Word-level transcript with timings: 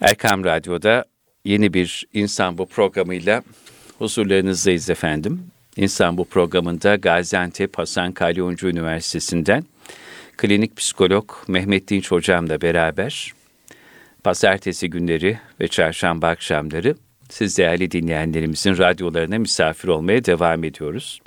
Erkam 0.00 0.44
Radyo'da 0.44 1.04
yeni 1.44 1.74
bir 1.74 2.06
İnsan 2.12 2.58
Bu 2.58 2.66
programıyla 2.66 3.42
huzurlarınızdayız 3.98 4.90
efendim. 4.90 5.42
İnsan 5.76 6.18
Bu 6.18 6.24
programında 6.24 6.96
Gaziantep 6.96 7.78
Hasan 7.78 8.12
Kalyoncu 8.12 8.68
Üniversitesi'nden 8.68 9.64
klinik 10.36 10.76
psikolog 10.76 11.32
Mehmet 11.48 11.88
Dinç 11.88 12.10
hocamla 12.10 12.60
beraber 12.60 13.32
pazartesi 14.24 14.90
günleri 14.90 15.38
ve 15.60 15.68
çarşamba 15.68 16.28
akşamları 16.28 16.94
siz 17.30 17.58
değerli 17.58 17.90
dinleyenlerimizin 17.90 18.78
radyolarına 18.78 19.38
misafir 19.38 19.88
olmaya 19.88 20.24
devam 20.24 20.64
ediyoruz. 20.64 21.20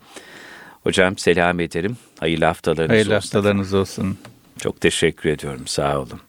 Hocam 0.83 1.17
selam 1.17 1.59
ederim. 1.59 1.97
Hayırlı 2.19 2.45
haftalarınız 2.45 2.89
Hayırlı 2.89 3.15
olsun. 3.15 3.27
haftalarınız 3.27 3.73
olsun. 3.73 4.17
Çok 4.59 4.81
teşekkür 4.81 5.29
ediyorum. 5.29 5.67
Sağ 5.67 5.99
olun. 5.99 6.19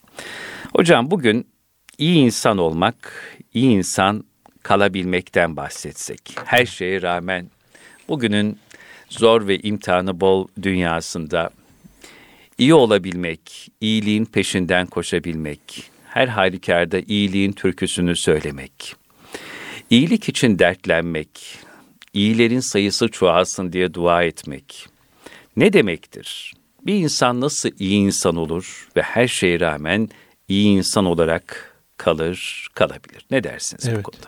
Hocam 0.77 1.11
bugün 1.11 1.47
iyi 2.01 2.17
insan 2.17 2.59
olmak, 2.59 3.13
iyi 3.55 3.71
insan 3.71 4.25
kalabilmekten 4.63 5.57
bahsetsek. 5.57 6.21
Her 6.45 6.67
şeye 6.67 7.03
rağmen 7.03 7.51
bugünün 8.09 8.59
zor 9.09 9.49
ve 9.49 9.59
imtihanı 9.59 10.21
bol 10.21 10.49
dünyasında 10.63 11.51
iyi 12.59 12.75
olabilmek, 12.75 13.69
iyiliğin 13.81 14.25
peşinden 14.25 14.87
koşabilmek, 14.87 15.91
her 16.05 16.29
halükarda 16.29 17.01
iyiliğin 17.01 17.53
türküsünü 17.53 18.17
söylemek, 18.17 18.97
iyilik 19.91 20.29
için 20.29 20.59
dertlenmek, 20.59 21.59
iyilerin 22.13 22.61
sayısı 22.61 23.09
çoğalsın 23.09 23.73
diye 23.73 23.95
dua 23.95 24.23
etmek 24.23 24.87
ne 25.57 25.73
demektir? 25.73 26.55
Bir 26.87 26.95
insan 26.95 27.41
nasıl 27.41 27.71
iyi 27.79 27.99
insan 27.99 28.37
olur 28.37 28.89
ve 28.97 29.03
her 29.03 29.29
şeye 29.29 29.61
rağmen 29.61 30.09
iyi 30.49 30.67
insan 30.67 31.05
olarak 31.05 31.70
kalır, 32.01 32.69
kalabilir? 32.75 33.27
Ne 33.31 33.45
dersiniz 33.45 33.87
bu 33.87 33.91
Evet. 33.91 34.03
konuda? 34.03 34.27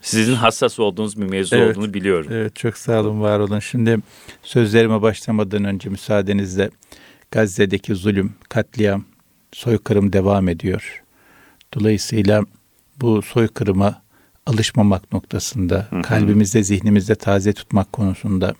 Sizin 0.00 0.34
hassas 0.34 0.78
olduğunuz 0.78 1.20
bir 1.20 1.26
mevzu 1.26 1.56
Evet. 1.56 1.76
olduğunu 1.76 1.94
biliyorum. 1.94 2.30
Evet 2.32 2.56
çok 2.56 2.76
sağ 2.76 3.00
olun 3.00 3.20
var 3.20 3.38
olun. 3.38 3.58
Şimdi 3.58 3.98
sözlerime 4.42 5.02
başlamadan 5.02 5.64
önce 5.64 5.88
müsaadenizle 5.88 6.70
Gazze'deki 7.30 7.94
zulüm, 7.94 8.34
katliam, 8.48 9.04
soykırım 9.52 10.12
devam 10.12 10.48
ediyor. 10.48 11.02
Dolayısıyla 11.74 12.42
bu 13.00 13.22
soykırıma 13.22 14.02
alışmamak 14.46 15.12
noktasında, 15.12 15.88
kalbimizde, 16.02 16.62
zihnimizde 16.62 17.14
taze 17.14 17.52
tutmak 17.52 17.92
konusunda, 17.92 18.54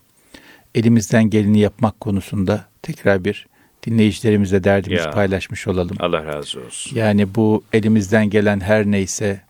elimizden 0.75 1.29
geleni 1.29 1.59
yapmak 1.59 1.99
konusunda 1.99 2.65
tekrar 2.81 3.25
bir 3.25 3.47
dinleyicilerimizle 3.87 4.63
derdimizi 4.63 5.03
Ya. 5.03 5.11
paylaşmış 5.11 5.67
olalım. 5.67 5.97
Allah 5.99 6.25
razı 6.25 6.59
olsun. 6.65 6.95
Yani 6.95 7.35
bu 7.35 7.63
elimizden 7.73 8.29
gelen 8.29 8.59
her 8.59 8.85
neyse 8.85 9.41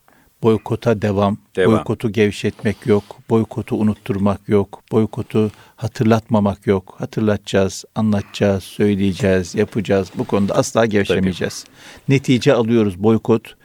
boykota 0.43 1.01
devam, 1.01 1.38
Devam. 1.55 1.71
boykotu 1.73 2.11
gevşetmek 2.11 2.85
yok, 2.85 3.03
boykotu 3.29 3.75
unutturmak 3.75 4.49
yok, 4.49 4.83
boykotu 4.91 5.51
hatırlatmamak 5.75 6.67
yok. 6.67 6.95
Hatırlatacağız, 6.97 7.85
anlatacağız, 7.95 8.63
söyleyeceğiz, 8.63 9.55
yapacağız. 9.55 10.11
Bu 10.17 10.23
konuda 10.23 10.55
asla 10.55 10.85
gevşemeyeceğiz. 10.85 11.66
Netice 12.09 12.53
alıyoruz. 12.53 13.03
Boykot 13.03 13.55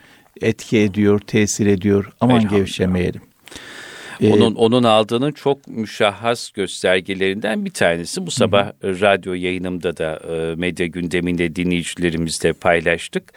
etki 0.41 0.79
ediyor, 0.79 1.19
tesir 1.21 1.67
ediyor. 1.67 2.13
Aman 2.21 2.37
Elhamdülillah. 2.37 3.26
Ee, 4.21 4.33
Onun 4.33 4.55
onun 4.55 4.83
aldığının 4.83 5.33
çok 5.33 5.69
müşahhas 5.69 6.51
göstergelerinden 6.51 7.65
bir 7.65 7.71
tanesi. 7.71 8.27
Bu 8.27 8.31
sabah 8.31 8.67
e, 8.67 8.73
radyo 8.83 9.35
yayınımda 9.35 9.97
da 9.97 10.21
e, 10.35 10.55
medya 10.55 10.87
gündeminde 10.87 11.57
dinleyicilerimizle 11.57 12.53
paylaştık. 12.53 13.33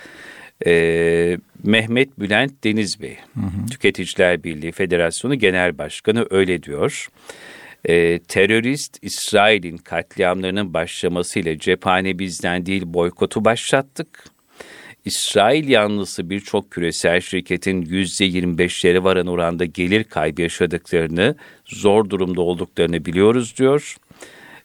E, 0.65 1.37
Mehmet 1.63 2.19
Bülent 2.19 2.63
Deniz 2.63 3.01
Bey, 3.01 3.17
Tüketiciler 3.71 4.43
Birliği 4.43 4.71
Federasyonu 4.71 5.35
Genel 5.35 5.77
Başkanı 5.77 6.27
öyle 6.29 6.63
diyor. 6.63 7.07
E, 7.85 8.19
terörist 8.19 8.97
İsrail'in 9.01 9.77
katliamlarının 9.77 10.73
başlamasıyla 10.73 11.57
cephane 11.59 12.19
bizden 12.19 12.65
değil 12.65 12.83
boykotu 12.85 13.45
başlattık. 13.45 14.23
İsrail 15.09 15.69
yanlısı 15.69 16.29
birçok 16.29 16.71
küresel 16.71 17.21
şirketin 17.21 17.85
%25'leri 17.85 19.03
varan 19.03 19.27
oranda 19.27 19.65
gelir 19.65 20.03
kaybı 20.03 20.41
yaşadıklarını, 20.41 21.35
zor 21.65 22.09
durumda 22.09 22.41
olduklarını 22.41 23.05
biliyoruz 23.05 23.57
diyor. 23.57 23.95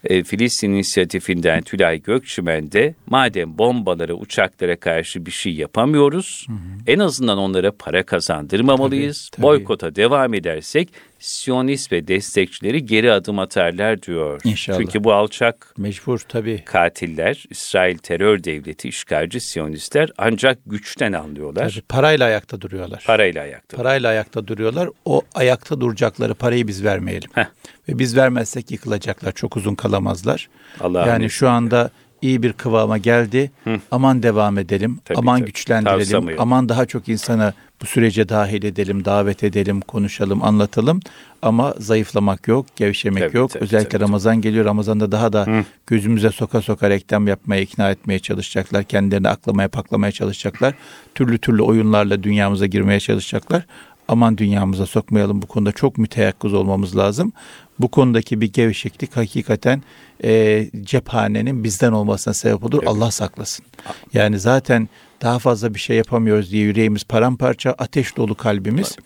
E, 0.04 0.24
Filistin 0.24 0.70
inisiyatifinden 0.70 1.62
Tülay 1.62 2.02
Gökçümen 2.02 2.72
de 2.72 2.94
madem 3.06 3.58
bombalara, 3.58 4.14
uçaklara 4.14 4.76
karşı 4.80 5.26
bir 5.26 5.30
şey 5.30 5.54
yapamıyoruz, 5.54 6.46
en 6.86 6.98
azından 6.98 7.38
onlara 7.38 7.72
para 7.72 8.02
kazandırmamalıyız. 8.02 9.28
Tabii, 9.28 9.36
tabii. 9.36 9.42
Boykota 9.42 9.96
devam 9.96 10.34
edersek 10.34 10.88
Siyonist 11.18 11.92
ve 11.92 12.08
destekçileri 12.08 12.86
geri 12.86 13.12
adım 13.12 13.38
atarlar 13.38 14.02
diyor. 14.02 14.40
İnşallah. 14.44 14.78
Çünkü 14.78 15.04
bu 15.04 15.12
alçak 15.12 15.74
mecbur 15.78 16.18
tabii. 16.18 16.62
katiller, 16.64 17.44
İsrail 17.50 17.98
terör 17.98 18.44
devleti, 18.44 18.88
işgalci 18.88 19.40
Siyonistler 19.40 20.10
ancak 20.18 20.58
güçten 20.66 21.12
anlıyorlar. 21.12 21.70
tabii. 21.70 21.82
Parayla 21.88 22.26
ayakta 22.26 22.60
duruyorlar. 22.60 23.04
Parayla 23.06 23.42
ayakta. 23.42 23.76
Parayla 23.76 24.08
ayakta 24.08 24.46
duruyorlar. 24.46 24.88
O 25.04 25.22
ayakta 25.34 25.80
duracakları 25.80 26.34
parayı 26.34 26.68
biz 26.68 26.84
vermeyelim. 26.84 27.30
Heh. 27.34 27.44
Ve 27.88 27.98
biz 27.98 28.16
vermezsek 28.16 28.70
yıkılacaklar. 28.70 29.32
Çok 29.32 29.56
uzun 29.56 29.74
kalamazlar. 29.74 30.48
Allah'ın 30.80 31.06
yani 31.08 31.30
şu 31.30 31.48
anda 31.48 31.90
iyi 32.22 32.42
bir 32.42 32.52
kıvama 32.52 32.98
geldi. 32.98 33.50
Aman 33.90 34.22
devam 34.22 34.58
edelim. 34.58 34.98
Tabii, 35.04 35.18
aman 35.18 35.38
tabii. 35.38 35.46
güçlendirelim. 35.46 36.36
Aman 36.38 36.68
daha 36.68 36.86
çok 36.86 37.08
insana 37.08 37.54
bu 37.82 37.86
sürece 37.86 38.28
dahil 38.28 38.64
edelim, 38.64 39.04
davet 39.04 39.44
edelim, 39.44 39.80
konuşalım, 39.80 40.44
anlatalım. 40.44 41.00
Ama 41.42 41.74
zayıflamak 41.78 42.48
yok, 42.48 42.66
gevşemek 42.76 43.22
Tabii, 43.22 43.36
yok. 43.36 43.50
tabii, 43.50 43.64
Özellikle 43.64 43.88
tabii, 43.88 44.02
Ramazan 44.02 44.40
geliyor. 44.40 44.64
Ramazan'da 44.64 45.12
daha 45.12 45.32
da 45.32 45.64
gözümüze 45.86 46.30
soka 46.30 46.62
soka 46.62 46.90
reklam 46.90 47.26
yapmaya, 47.28 47.60
ikna 47.62 47.90
etmeye 47.90 48.18
çalışacaklar. 48.18 48.84
Kendilerini 48.84 49.28
aklamaya, 49.28 49.68
paklamaya 49.68 50.12
çalışacaklar. 50.12 50.74
Türlü 51.14 51.38
türlü 51.38 51.62
oyunlarla 51.62 52.22
dünyamıza 52.22 52.66
girmeye 52.66 53.00
çalışacaklar. 53.00 53.66
Aman 54.08 54.38
dünyamıza 54.38 54.86
sokmayalım 54.86 55.42
bu 55.42 55.46
konuda 55.46 55.72
çok 55.72 55.98
müteyakkız 55.98 56.54
olmamız 56.54 56.96
lazım. 56.96 57.32
Bu 57.78 57.88
konudaki 57.88 58.40
bir 58.40 58.52
gevşeklik 58.52 59.16
hakikaten 59.16 59.82
e, 60.24 60.66
cephanenin 60.82 61.64
bizden 61.64 61.92
olmasına 61.92 62.34
sebep 62.34 62.64
olur. 62.64 62.82
Allah 62.86 63.10
saklasın. 63.10 63.66
Yani 64.12 64.38
zaten 64.38 64.88
daha 65.22 65.38
fazla 65.38 65.74
bir 65.74 65.78
şey 65.80 65.96
yapamıyoruz 65.96 66.50
diye 66.50 66.62
yüreğimiz 66.62 67.04
paramparça, 67.04 67.74
ateş 67.78 68.16
dolu 68.16 68.34
kalbimiz. 68.34 68.96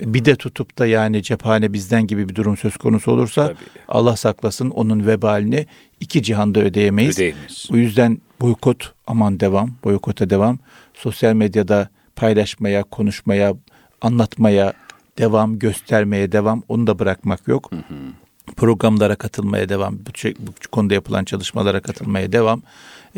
Bir 0.00 0.24
de 0.24 0.36
tutup 0.36 0.78
da 0.78 0.86
yani 0.86 1.22
cephane 1.22 1.72
bizden 1.72 2.06
gibi 2.06 2.28
bir 2.28 2.34
durum 2.34 2.56
söz 2.56 2.76
konusu 2.76 3.12
olursa 3.12 3.46
Tabii. 3.46 3.56
Allah 3.88 4.16
saklasın 4.16 4.70
onun 4.70 5.06
vebalini 5.06 5.66
iki 6.00 6.22
cihanda 6.22 6.60
ödeyemeyiz. 6.60 7.16
Ödeyemeyiz. 7.16 7.66
Bu 7.70 7.76
yüzden 7.76 8.18
boykot 8.40 8.92
aman 9.06 9.40
devam, 9.40 9.70
boykota 9.84 10.30
devam. 10.30 10.58
Sosyal 10.94 11.34
medyada 11.34 11.88
paylaşmaya, 12.16 12.82
konuşmaya, 12.82 13.54
anlatmaya 14.00 14.72
devam, 15.18 15.58
göstermeye 15.58 16.32
devam. 16.32 16.62
Onu 16.68 16.86
da 16.86 16.98
bırakmak 16.98 17.48
yok. 17.48 17.70
Programlara 18.56 19.16
katılmaya 19.16 19.68
devam. 19.68 19.98
Bu, 19.98 20.10
bu 20.38 20.70
konuda 20.72 20.94
yapılan 20.94 21.24
çalışmalara 21.24 21.80
katılmaya 21.80 22.32
devam. 22.32 22.62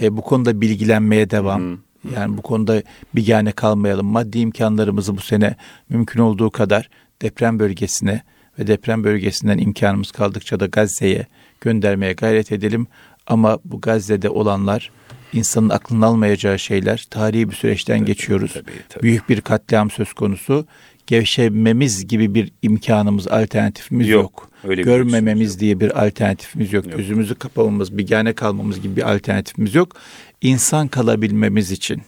E, 0.03 0.17
bu 0.17 0.23
konuda 0.23 0.61
bilgilenmeye 0.61 1.31
devam. 1.31 1.79
Yani 2.15 2.37
bu 2.37 2.43
konuda 2.43 2.83
bigane 3.15 3.53
kalmayalım. 3.53 4.07
Maddi 4.07 4.39
imkanlarımızı 4.39 5.17
bu 5.17 5.21
sene 5.21 5.57
mümkün 5.89 6.21
olduğu 6.21 6.51
kadar 6.51 6.89
deprem 7.23 7.59
bölgesine 7.59 8.23
ve 8.59 8.67
deprem 8.67 9.05
bölgesinden 9.05 9.59
imkanımız 9.59 10.11
kaldıkça 10.11 10.61
da 10.61 10.67
Gazze'ye 10.67 11.27
göndermeye 11.61 12.13
gayret 12.13 12.53
edelim. 12.53 12.87
Ama 13.27 13.59
bu 13.65 13.81
Gazze'de 13.81 14.31
olanlar 14.31 14.91
insanın 15.33 15.69
aklını 15.69 16.07
almayacağı 16.07 16.59
şeyler. 16.59 17.07
Tarihi 17.11 17.51
bir 17.51 17.55
süreçten 17.55 18.05
geçiyoruz. 18.05 18.53
tabii, 18.55 18.73
tabii. 18.89 19.03
Büyük 19.03 19.29
bir 19.29 19.41
katliam 19.41 19.91
söz 19.91 20.13
konusu. 20.13 20.67
Gevşememiz 21.07 22.07
gibi 22.09 22.35
bir 22.35 22.53
imkanımız, 22.63 23.29
alternatifimiz 23.29 24.09
Yok, 24.09 24.23
yok. 24.23 24.51
öyle 24.65 24.81
bir 24.81 24.85
Görmememiz 24.85 25.53
yok. 25.53 25.61
diye 25.61 25.81
bir 25.81 26.05
alternatifimiz 26.07 26.73
yok. 26.73 26.85
Gözümüzü 26.97 27.35
kapamamız, 27.35 27.99
bigane 27.99 28.33
kalmamız 28.33 28.81
gibi 28.81 28.97
bir 28.97 29.15
alternatifimiz 29.15 29.75
yok. 29.75 29.97
İnsan 30.43 30.89
kalabilmemiz 30.89 31.71
için 31.71 32.03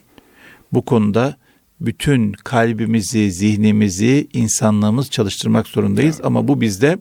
bu 0.73 0.85
konuda 0.85 1.37
bütün 1.81 2.33
kalbimizi, 2.33 3.33
zihnimizi, 3.33 4.29
insanlığımız 4.33 5.11
çalıştırmak 5.11 5.67
zorundayız. 5.67 6.21
Ama 6.25 6.49
bu 6.49 6.61
bizde 6.61 6.99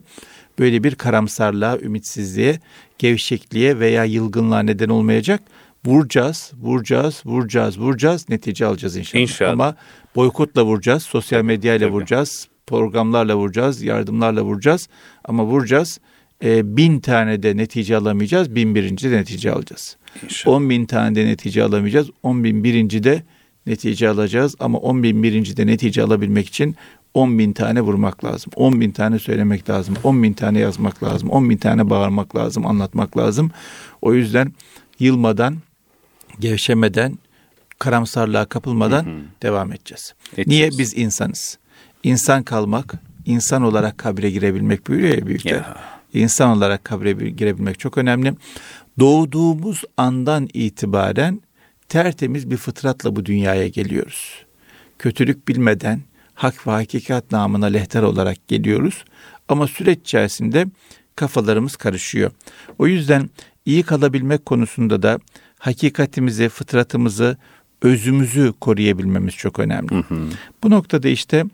böyle 0.58 0.84
bir 0.84 0.94
karamsarlığa, 0.94 1.78
ümitsizliğe, 1.78 2.60
gevşekliğe 2.98 3.78
veya 3.80 4.04
yılgınlığa 4.04 4.60
neden 4.60 4.88
olmayacak. 4.88 5.42
Vuracağız, 5.88 6.52
vuracağız, 6.62 7.22
vuracağız, 7.24 7.78
vuracağız, 7.78 8.28
netice 8.28 8.66
alacağız 8.66 8.96
inşallah. 8.96 9.22
İnşallah. 9.22 9.52
Ama 9.52 9.74
boykotla 10.16 10.64
vuracağız, 10.64 11.02
sosyal 11.02 11.42
medyayla 11.42 11.86
Tabii. 11.86 11.96
vuracağız, 11.96 12.48
programlarla 12.66 13.36
vuracağız, 13.36 13.82
yardımlarla 13.82 14.42
vuracağız. 14.42 14.88
Ama 15.24 15.44
vuracağız, 15.44 16.00
e, 16.44 16.76
bin 16.76 17.00
tane 17.00 17.42
de 17.42 17.56
netice 17.56 17.96
alamayacağız, 17.96 18.54
bin 18.54 18.74
birinci 18.74 19.10
de 19.10 19.16
netice 19.16 19.52
alacağız. 19.52 19.96
İnşallah. 20.24 20.56
On 20.56 20.70
bin 20.70 20.86
tane 20.86 21.14
de 21.14 21.26
netice 21.26 21.62
alamayacağız, 21.62 22.10
on 22.22 22.44
bin 22.44 22.64
birinci 22.64 23.04
de 23.04 23.22
netice 23.66 24.08
alacağız 24.08 24.54
ama 24.58 24.78
10 24.78 25.02
bin 25.02 25.22
birincide 25.22 25.66
netice 25.66 26.02
alabilmek 26.02 26.48
için 26.48 26.76
10 27.14 27.38
bin 27.38 27.52
tane 27.52 27.80
vurmak 27.80 28.24
lazım. 28.24 28.52
10 28.56 28.80
bin 28.80 28.90
tane 28.90 29.18
söylemek 29.18 29.70
lazım. 29.70 29.94
10 30.04 30.22
bin 30.22 30.32
tane 30.32 30.58
yazmak 30.58 31.02
lazım. 31.02 31.30
10 31.30 31.50
bin 31.50 31.56
tane 31.56 31.90
bağırmak 31.90 32.36
lazım, 32.36 32.66
anlatmak 32.66 33.16
lazım. 33.16 33.50
O 34.02 34.14
yüzden 34.14 34.52
yılmadan, 34.98 35.56
gevşemeden, 36.40 37.18
karamsarlığa 37.78 38.44
kapılmadan 38.44 39.04
hı 39.04 39.10
hı. 39.10 39.20
devam 39.42 39.72
edeceğiz. 39.72 40.14
edeceğiz. 40.32 40.48
Niye? 40.48 40.70
Biz 40.78 40.96
insanız. 40.96 41.58
İnsan 42.02 42.42
kalmak, 42.42 42.94
insan 43.26 43.62
olarak 43.62 43.98
kabre 43.98 44.30
girebilmek 44.30 44.88
buyuruyor 44.88 45.18
ya 45.18 45.26
büyükler. 45.26 45.52
Ya. 45.52 45.76
İnsan 46.14 46.56
olarak 46.56 46.84
kabre 46.84 47.12
girebilmek 47.12 47.78
çok 47.78 47.98
önemli. 47.98 48.34
Doğduğumuz 48.98 49.82
andan 49.96 50.48
itibaren 50.54 51.40
tertemiz 51.88 52.50
bir 52.50 52.56
fıtratla 52.56 53.16
bu 53.16 53.26
dünyaya 53.26 53.68
geliyoruz. 53.68 54.44
Kötülük 54.98 55.48
bilmeden 55.48 56.00
hak 56.34 56.66
ve 56.66 56.70
hakikat 56.70 57.32
namına 57.32 57.66
lehter 57.66 58.02
olarak 58.02 58.48
geliyoruz. 58.48 59.04
Ama 59.48 59.66
süreç 59.66 59.98
içerisinde 59.98 60.66
kafalarımız 61.16 61.76
karışıyor. 61.76 62.30
O 62.78 62.86
yüzden 62.86 63.30
iyi 63.64 63.82
kalabilmek 63.82 64.46
konusunda 64.46 65.02
da 65.02 65.18
hakikatimizi, 65.58 66.48
fıtratımızı, 66.48 67.36
özümüzü 67.82 68.52
koruyabilmemiz 68.60 69.34
çok 69.34 69.58
önemli. 69.58 69.94
Hı 69.94 69.98
hı. 69.98 70.28
Bu 70.62 70.70
noktada 70.70 71.08
işte 71.08 71.44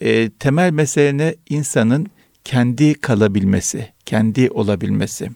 e, 0.00 0.30
temel 0.30 0.70
mesele 0.70 1.36
insanın 1.48 2.06
kendi 2.44 2.94
kalabilmesi, 2.94 3.88
kendi 4.06 4.50
olabilmesi. 4.50 5.30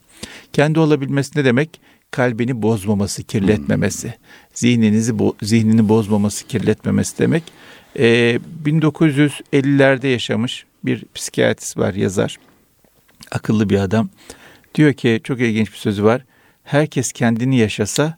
Kendi 0.53 0.79
olabilmesi 0.79 1.39
ne 1.39 1.45
demek? 1.45 1.81
Kalbini 2.11 2.63
bozmaması, 2.63 3.23
kirletmemesi. 3.23 4.09
Hmm. 4.09 4.15
Zihninizi 4.55 5.13
zihnini 5.43 5.89
bozmaması, 5.89 6.47
kirletmemesi 6.47 7.19
demek. 7.19 7.43
Ee, 7.99 8.39
1950'lerde 8.65 10.07
yaşamış 10.07 10.65
bir 10.85 11.05
psikiyatrist 11.15 11.79
var, 11.79 11.95
yazar. 11.95 12.39
Akıllı 13.31 13.71
bir 13.71 13.79
adam. 13.79 14.09
Diyor 14.75 14.93
ki 14.93 15.21
çok 15.25 15.41
ilginç 15.41 15.73
bir 15.73 15.79
sözü 15.79 16.05
var. 16.05 16.25
Herkes 16.63 17.13
kendini 17.13 17.59
yaşasa 17.59 18.17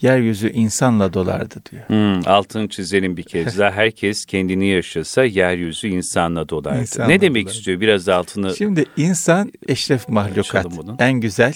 yeryüzü 0.00 0.50
insanla 0.50 1.12
dolardı 1.12 1.54
diyor. 1.70 1.88
Hmm, 1.88 2.28
altını 2.28 2.68
çizelim 2.68 3.16
bir 3.16 3.22
kez 3.22 3.58
daha. 3.58 3.70
Herkes 3.74 4.24
kendini 4.24 4.66
yaşasa 4.66 5.24
yeryüzü 5.24 5.88
insanla 5.88 6.48
dolardı. 6.48 6.80
İnsanla 6.80 7.08
ne 7.08 7.20
demek 7.20 7.44
dolardı. 7.44 7.58
istiyor? 7.58 7.80
Biraz 7.80 8.08
altını 8.08 8.56
Şimdi 8.56 8.84
insan 8.96 9.52
eşref 9.68 10.08
mahlukat. 10.08 10.66
En 10.98 11.12
güzel 11.12 11.54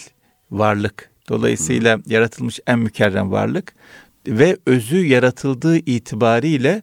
varlık. 0.51 1.11
Dolayısıyla 1.29 1.97
hmm. 1.97 2.03
yaratılmış 2.07 2.61
en 2.67 2.79
mükerrem 2.79 3.31
varlık 3.31 3.75
ve 4.29 4.57
özü 4.67 5.07
yaratıldığı 5.07 5.77
itibariyle 5.77 6.83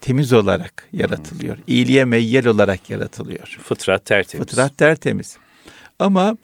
temiz 0.00 0.32
olarak 0.32 0.88
yaratılıyor. 0.92 1.56
Hmm. 1.56 1.64
İyiliğe 1.66 2.04
meyyel 2.04 2.46
olarak 2.46 2.90
yaratılıyor. 2.90 3.58
Fıtrat 3.62 4.04
tertemiz. 4.04 4.46
Fıtrat 4.46 4.78
tertemiz. 4.78 5.36
Ama 5.98 6.36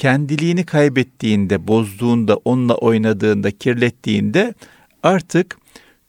kendiliğini 0.00 0.64
kaybettiğinde, 0.64 1.68
bozduğunda, 1.68 2.36
onunla 2.36 2.74
oynadığında, 2.74 3.50
kirlettiğinde 3.50 4.54
artık 5.02 5.56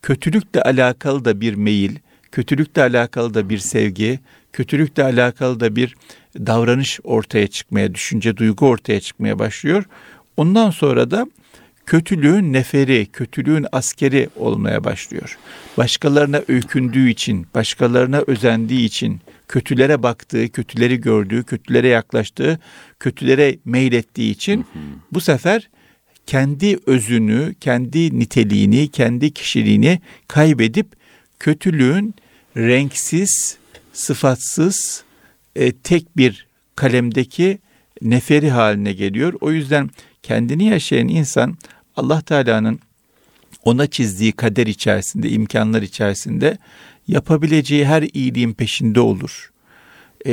kötülükle 0.01 0.61
alakalı 0.61 1.25
da 1.25 1.41
bir 1.41 1.53
meyil, 1.53 1.95
kötülükle 2.31 2.81
alakalı 2.81 3.33
da 3.33 3.49
bir 3.49 3.57
sevgi, 3.57 4.19
kötülükle 4.53 5.03
alakalı 5.03 5.59
da 5.59 5.75
bir 5.75 5.95
davranış 6.37 6.99
ortaya 7.03 7.47
çıkmaya, 7.47 7.95
düşünce, 7.95 8.37
duygu 8.37 8.67
ortaya 8.67 8.99
çıkmaya 8.99 9.39
başlıyor. 9.39 9.83
Ondan 10.37 10.71
sonra 10.71 11.11
da 11.11 11.27
kötülüğün 11.85 12.53
neferi, 12.53 13.05
kötülüğün 13.05 13.65
askeri 13.71 14.29
olmaya 14.35 14.83
başlıyor. 14.83 15.37
Başkalarına 15.77 16.41
öykündüğü 16.47 17.09
için, 17.09 17.47
başkalarına 17.55 18.23
özendiği 18.27 18.85
için, 18.85 19.21
kötülere 19.51 20.03
baktığı, 20.03 20.49
kötüleri 20.49 21.01
gördüğü, 21.01 21.43
kötülere 21.43 21.87
yaklaştığı, 21.87 22.59
kötülere 22.99 23.57
meylettiği 23.65 24.31
için 24.31 24.65
bu 25.11 25.21
sefer 25.21 25.69
kendi 26.25 26.79
özünü, 26.85 27.55
kendi 27.59 28.19
niteliğini, 28.19 28.87
kendi 28.87 29.31
kişiliğini 29.31 29.99
kaybedip 30.27 30.87
kötülüğün 31.39 32.15
renksiz, 32.57 33.57
sıfatsız, 33.93 35.03
e, 35.55 35.71
tek 35.71 36.17
bir 36.17 36.47
kalemdeki 36.75 37.59
neferi 38.01 38.49
haline 38.49 38.93
geliyor. 38.93 39.33
O 39.41 39.51
yüzden 39.51 39.89
kendini 40.23 40.65
yaşayan 40.65 41.07
insan 41.07 41.57
Allah 41.95 42.21
Teala'nın 42.21 42.79
ona 43.63 43.87
çizdiği 43.87 44.31
kader 44.31 44.67
içerisinde, 44.67 45.29
imkanlar 45.29 45.81
içerisinde 45.81 46.57
yapabileceği 47.07 47.85
her 47.85 48.01
iyiliğin 48.13 48.53
peşinde 48.53 48.99
olur. 48.99 49.51
E, 50.25 50.31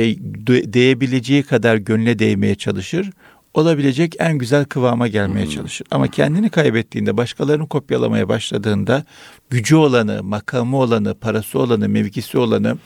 değebileceği 0.73 1.43
kadar 1.43 1.75
gönle 1.75 2.19
değmeye 2.19 2.55
çalışır. 2.55 3.11
Olabilecek 3.53 4.15
en 4.19 4.37
güzel 4.37 4.65
kıvama 4.65 5.07
gelmeye 5.07 5.45
hmm. 5.45 5.51
çalışır. 5.51 5.87
Ama 5.91 6.07
kendini 6.07 6.49
kaybettiğinde, 6.49 7.17
başkalarını 7.17 7.67
kopyalamaya 7.67 8.29
başladığında 8.29 9.03
gücü 9.49 9.75
olanı, 9.75 10.23
makamı 10.23 10.77
olanı, 10.77 11.15
parası 11.15 11.59
olanı, 11.59 11.89
mevkisi 11.89 12.37
olanı 12.37 12.77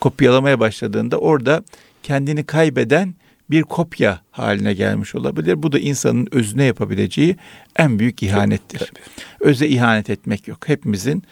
kopyalamaya 0.00 0.60
başladığında 0.60 1.18
orada 1.18 1.64
kendini 2.02 2.44
kaybeden 2.44 3.14
bir 3.50 3.62
kopya 3.62 4.20
haline 4.30 4.74
gelmiş 4.74 5.14
olabilir. 5.14 5.62
Bu 5.62 5.72
da 5.72 5.78
insanın 5.78 6.28
özüne 6.30 6.64
yapabileceği 6.64 7.36
en 7.76 7.98
büyük 7.98 8.22
ihanettir. 8.22 8.78
Tabii. 8.78 9.50
Öze 9.50 9.68
ihanet 9.68 10.10
etmek 10.10 10.48
yok. 10.48 10.68
Hepimizin 10.68 11.22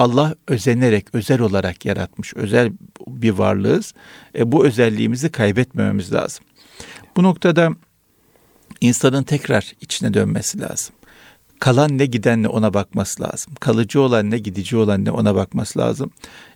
Allah 0.00 0.34
özenerek, 0.48 1.06
özel 1.12 1.40
olarak 1.40 1.84
yaratmış, 1.84 2.34
özel 2.34 2.72
bir 3.06 3.30
varlığız. 3.30 3.94
E, 4.38 4.52
bu 4.52 4.66
özelliğimizi 4.66 5.28
kaybetmememiz 5.32 6.12
lazım. 6.12 6.44
Bu 7.16 7.22
noktada 7.22 7.70
insanın 8.80 9.22
tekrar 9.22 9.72
içine 9.80 10.14
dönmesi 10.14 10.60
lazım. 10.60 10.94
Kalan 11.58 11.98
ne 11.98 12.06
giden 12.06 12.42
ne 12.42 12.48
ona 12.48 12.74
bakması 12.74 13.22
lazım. 13.22 13.54
Kalıcı 13.60 14.00
olan 14.00 14.30
ne 14.30 14.38
gidici 14.38 14.76
olan 14.76 15.04
ne 15.04 15.10
ona 15.10 15.34
bakması 15.34 15.78
lazım. 15.78 16.10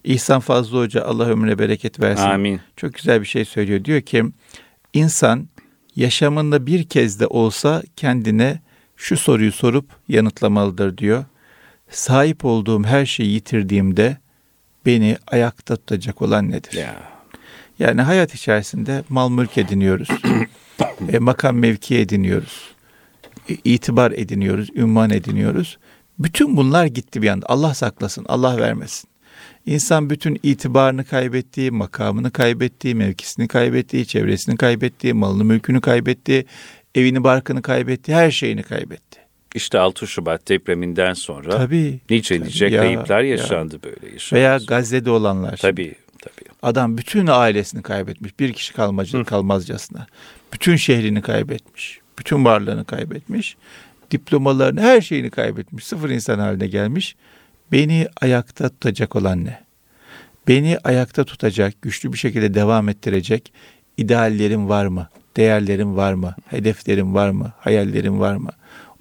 İhsan 0.05 0.41
Fazlı 0.41 0.79
Hoca 0.79 1.05
Allah 1.05 1.25
ömrüne 1.25 1.59
bereket 1.59 2.01
versin. 2.01 2.25
Amin. 2.25 2.61
Çok 2.77 2.95
güzel 2.95 3.21
bir 3.21 3.27
şey 3.27 3.45
söylüyor. 3.45 3.85
Diyor 3.85 4.01
ki 4.01 4.25
insan 4.93 5.49
yaşamında 5.97 6.67
bir 6.67 6.85
kez 6.85 7.21
de 7.21 7.27
olsa 7.27 7.83
kendine 7.97 8.61
şu 8.97 9.17
soruyu 9.17 9.53
sorup 9.53 9.87
yanıtlamalıdır 10.09 10.99
diyor 10.99 11.25
sahip 11.97 12.45
olduğum 12.45 12.85
her 12.85 13.07
şeyi 13.07 13.31
yitirdiğimde 13.31 14.17
beni 14.87 15.17
ayakta 15.27 15.77
tutacak 15.77 16.23
olan 16.23 16.51
nedir? 16.51 16.73
Ya. 16.73 17.15
Yani 17.79 18.03
hayat 18.03 18.35
içerisinde 18.35 19.05
mal 19.09 19.31
mülk 19.31 19.59
ediniyoruz. 19.59 20.09
e, 21.13 21.19
makam 21.19 21.57
mevki 21.57 21.99
ediniyoruz. 21.99 22.75
E, 23.49 23.55
itibar 23.65 24.13
ediniyoruz, 24.13 24.69
ünvan 24.75 25.11
ediniyoruz. 25.11 25.79
Bütün 26.19 26.57
bunlar 26.57 26.87
gitti 26.87 27.23
bir 27.23 27.29
anda. 27.29 27.47
Allah 27.49 27.75
saklasın, 27.75 28.25
Allah 28.29 28.57
vermesin. 28.57 29.11
İnsan 29.67 30.11
bütün 30.11 30.41
itibarını 30.43 31.05
kaybettiği, 31.05 31.71
makamını 31.71 32.31
kaybettiği, 32.31 32.95
mevkisini 32.95 33.49
kaybettiği, 33.49 34.07
çevresini 34.07 34.57
kaybettiği, 34.57 35.13
malını 35.13 35.45
mülkünü 35.45 35.81
kaybettiği, 35.81 36.47
evini 36.95 37.25
barkını 37.25 37.63
kaybettiği, 37.63 38.17
her 38.17 38.31
şeyini 38.31 38.63
kaybetti. 38.63 39.24
İşte 39.55 39.79
6 39.79 40.07
Şubat 40.07 40.49
depreminden 40.49 41.13
sonra 41.13 41.51
tabii, 41.51 42.01
nice 42.11 42.39
tabii, 42.39 42.49
nice 42.49 42.67
ya, 42.67 42.81
kayıplar 42.81 43.23
yaşandı 43.23 43.75
ya. 43.75 43.83
böyle. 43.83 44.13
Yaşandı. 44.13 44.41
Veya 44.41 44.59
Gazze'de 44.69 45.11
olanlar. 45.11 45.57
Tabii 45.57 45.95
tabii. 46.23 46.49
Adam 46.63 46.99
bütün 46.99 47.27
ailesini 47.27 47.83
kaybetmiş. 47.83 48.41
Bir 48.41 48.53
kişi 48.53 48.73
kalmacı, 48.73 49.25
kalmazcasına. 49.25 50.07
Bütün 50.53 50.77
şehrini 50.77 51.23
kaybetmiş. 51.23 52.01
Bütün 52.19 52.45
varlığını 52.45 52.85
kaybetmiş. 52.85 53.57
Diplomalarını, 54.11 54.81
her 54.81 55.01
şeyini 55.01 55.31
kaybetmiş. 55.31 55.87
Sıfır 55.87 56.11
insan 56.11 56.39
haline 56.39 56.67
gelmiş. 56.67 57.17
Beni 57.73 58.09
ayakta 58.21 58.69
tutacak 58.69 59.17
olan 59.17 59.45
ne? 59.45 59.65
Beni 60.49 60.79
ayakta 60.85 61.25
tutacak, 61.25 61.83
güçlü 61.83 62.13
bir 62.13 62.19
şekilde 62.19 62.55
devam 62.55 62.89
ettirecek 62.89 63.53
ideallerim 63.97 64.69
var 64.69 64.87
mı? 64.87 65.09
Değerlerim 65.37 65.97
var 65.97 66.15
mı? 66.15 66.35
Hedeflerim 66.47 67.15
var 67.15 67.31
mı? 67.31 67.53
Hayallerim 67.61 68.21
var 68.21 68.37
mı? 68.37 68.51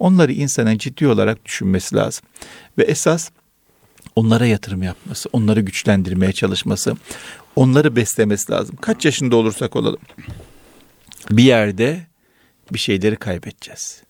Onları 0.04 0.32
insanın 0.32 0.78
ciddi 0.78 1.06
olarak 1.06 1.44
düşünmesi 1.44 1.96
lazım. 1.96 2.24
Ve 2.78 2.82
esas 2.82 3.30
onlara 4.16 4.46
yatırım 4.46 4.82
yapması, 4.82 5.28
onları 5.32 5.60
güçlendirmeye 5.60 6.32
çalışması, 6.32 6.96
onları 7.56 7.96
beslemesi 7.96 8.52
lazım. 8.52 8.76
Kaç 8.76 9.04
yaşında 9.04 9.36
olursak 9.36 9.76
olalım. 9.76 10.00
Bir 11.30 11.42
yerde 11.42 12.06
bir 12.72 12.78
şeyleri 12.78 13.16
kaybedeceğiz. 13.16 14.02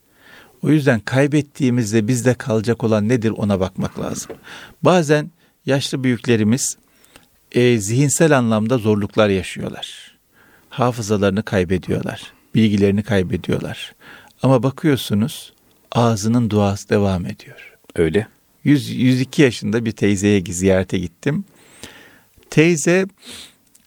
O 0.63 0.71
yüzden 0.71 1.01
kaybettiğimizde 1.01 2.09
bizde 2.09 2.35
kalacak 2.35 2.85
olan 2.85 3.09
nedir 3.09 3.31
ona 3.31 3.61
bakmak 3.61 4.01
lazım. 4.01 4.37
Bazen 4.83 5.31
yaşlı 5.67 6.05
büyüklerimiz 6.05 6.77
e, 7.53 7.79
zihinsel 7.79 8.39
anlamda 8.39 8.79
zorluklar 8.79 9.29
yaşıyorlar. 9.29 10.17
Hafızalarını 10.69 11.43
kaybediyorlar, 11.43 12.33
bilgilerini 12.55 13.03
kaybediyorlar. 13.03 13.95
Ama 14.43 14.63
bakıyorsunuz 14.63 15.54
ağzının 15.95 16.51
duası 16.51 16.89
devam 16.89 17.27
ediyor. 17.27 17.77
Öyle. 17.97 18.27
100, 18.65 18.91
102 18.91 19.43
yaşında 19.43 19.85
bir 19.85 19.93
teyzeye 19.93 20.43
ziyarete 20.49 20.99
gittim. 20.99 21.45
Teyze 22.51 23.07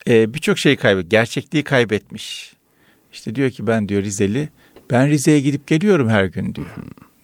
e, 0.08 0.34
birçok 0.34 0.58
şey 0.60 0.76
kaybetmiş. 0.76 1.12
Gerçekliği 1.12 1.64
kaybetmiş. 1.64 2.54
İşte 3.14 3.36
diyor 3.36 3.52
ki 3.52 3.68
ben 3.68 3.90
diyor 3.90 4.04
Rizeli. 4.04 4.50
Ben 4.92 5.10
Rize'ye 5.10 5.40
gidip 5.40 5.68
geliyorum 5.68 6.10
her 6.10 6.26
gün 6.26 6.56
diyor. 6.56 6.68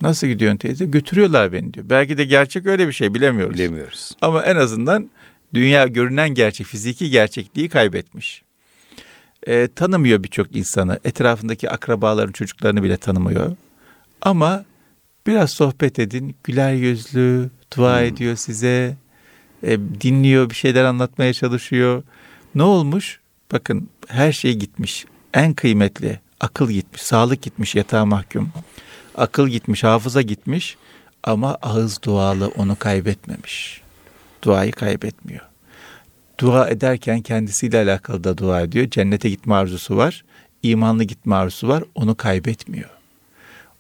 Nasıl 0.02 0.28
gidiyorsun 0.28 0.58
teyze? 0.58 0.86
Götürüyorlar 0.86 1.54
beni 1.54 1.74
diyor. 1.74 1.86
Belki 1.90 2.18
de 2.18 2.26
gerçek 2.26 2.66
öyle 2.66 2.88
bir 2.88 2.94
şey 2.94 3.14
bilemiyoruz. 3.14 3.54
Bilemiyoruz. 3.54 4.12
Ama 4.22 4.44
en 4.44 4.56
azından 4.56 5.10
dünya 5.54 5.88
görünen 5.88 6.30
gerçek, 6.30 6.68
fiziki 6.68 7.10
gerçekliği 7.10 7.70
kaybetmiş. 7.70 8.44
E, 9.48 9.68
tanımıyor 9.68 10.24
birçok 10.24 10.56
insanı. 10.56 11.00
Etrafındaki 11.04 11.70
akrabaların 11.70 12.32
çocuklarını 12.32 12.84
bile 12.84 12.98
tanımıyor. 12.98 13.56
Ama 14.22 14.66
biraz 15.28 15.52
sohbet 15.52 16.00
edin. 16.00 16.36
Güler 16.44 16.74
yüzlü, 16.74 17.50
dua 17.78 18.00
hmm. 18.00 18.06
ediyor 18.06 18.36
size. 18.36 18.98
E, 19.64 19.80
dinliyor, 19.80 20.50
bir 20.50 20.56
şeyler 20.56 20.84
anlatmaya 20.84 21.34
çalışıyor. 21.34 22.04
Ne 22.56 22.64
olmuş? 22.64 23.20
Bakın 23.52 23.90
her 24.08 24.32
şey 24.32 24.54
gitmiş. 24.54 25.06
En 25.34 25.54
kıymetli 25.54 26.20
akıl 26.40 26.70
gitmiş, 26.70 27.02
sağlık 27.02 27.42
gitmiş, 27.42 27.76
yatağa 27.76 28.06
mahkum. 28.06 28.50
Akıl 29.16 29.48
gitmiş, 29.48 29.84
hafıza 29.84 30.22
gitmiş 30.22 30.78
ama 31.24 31.58
ağız 31.62 32.04
dualı 32.04 32.48
onu 32.48 32.76
kaybetmemiş. 32.76 33.82
Duayı 34.42 34.72
kaybetmiyor. 34.72 35.42
Dua 36.40 36.70
ederken 36.70 37.22
kendisiyle 37.22 37.78
alakalı 37.78 38.24
da 38.24 38.38
dua 38.38 38.62
ediyor. 38.62 38.90
Cennete 38.90 39.30
gitme 39.30 39.56
arzusu 39.56 39.98
var. 39.98 40.26
imanlı 40.64 41.04
gitme 41.04 41.36
arzusu 41.36 41.68
var. 41.68 41.84
Onu 41.96 42.16
kaybetmiyor. 42.16 42.90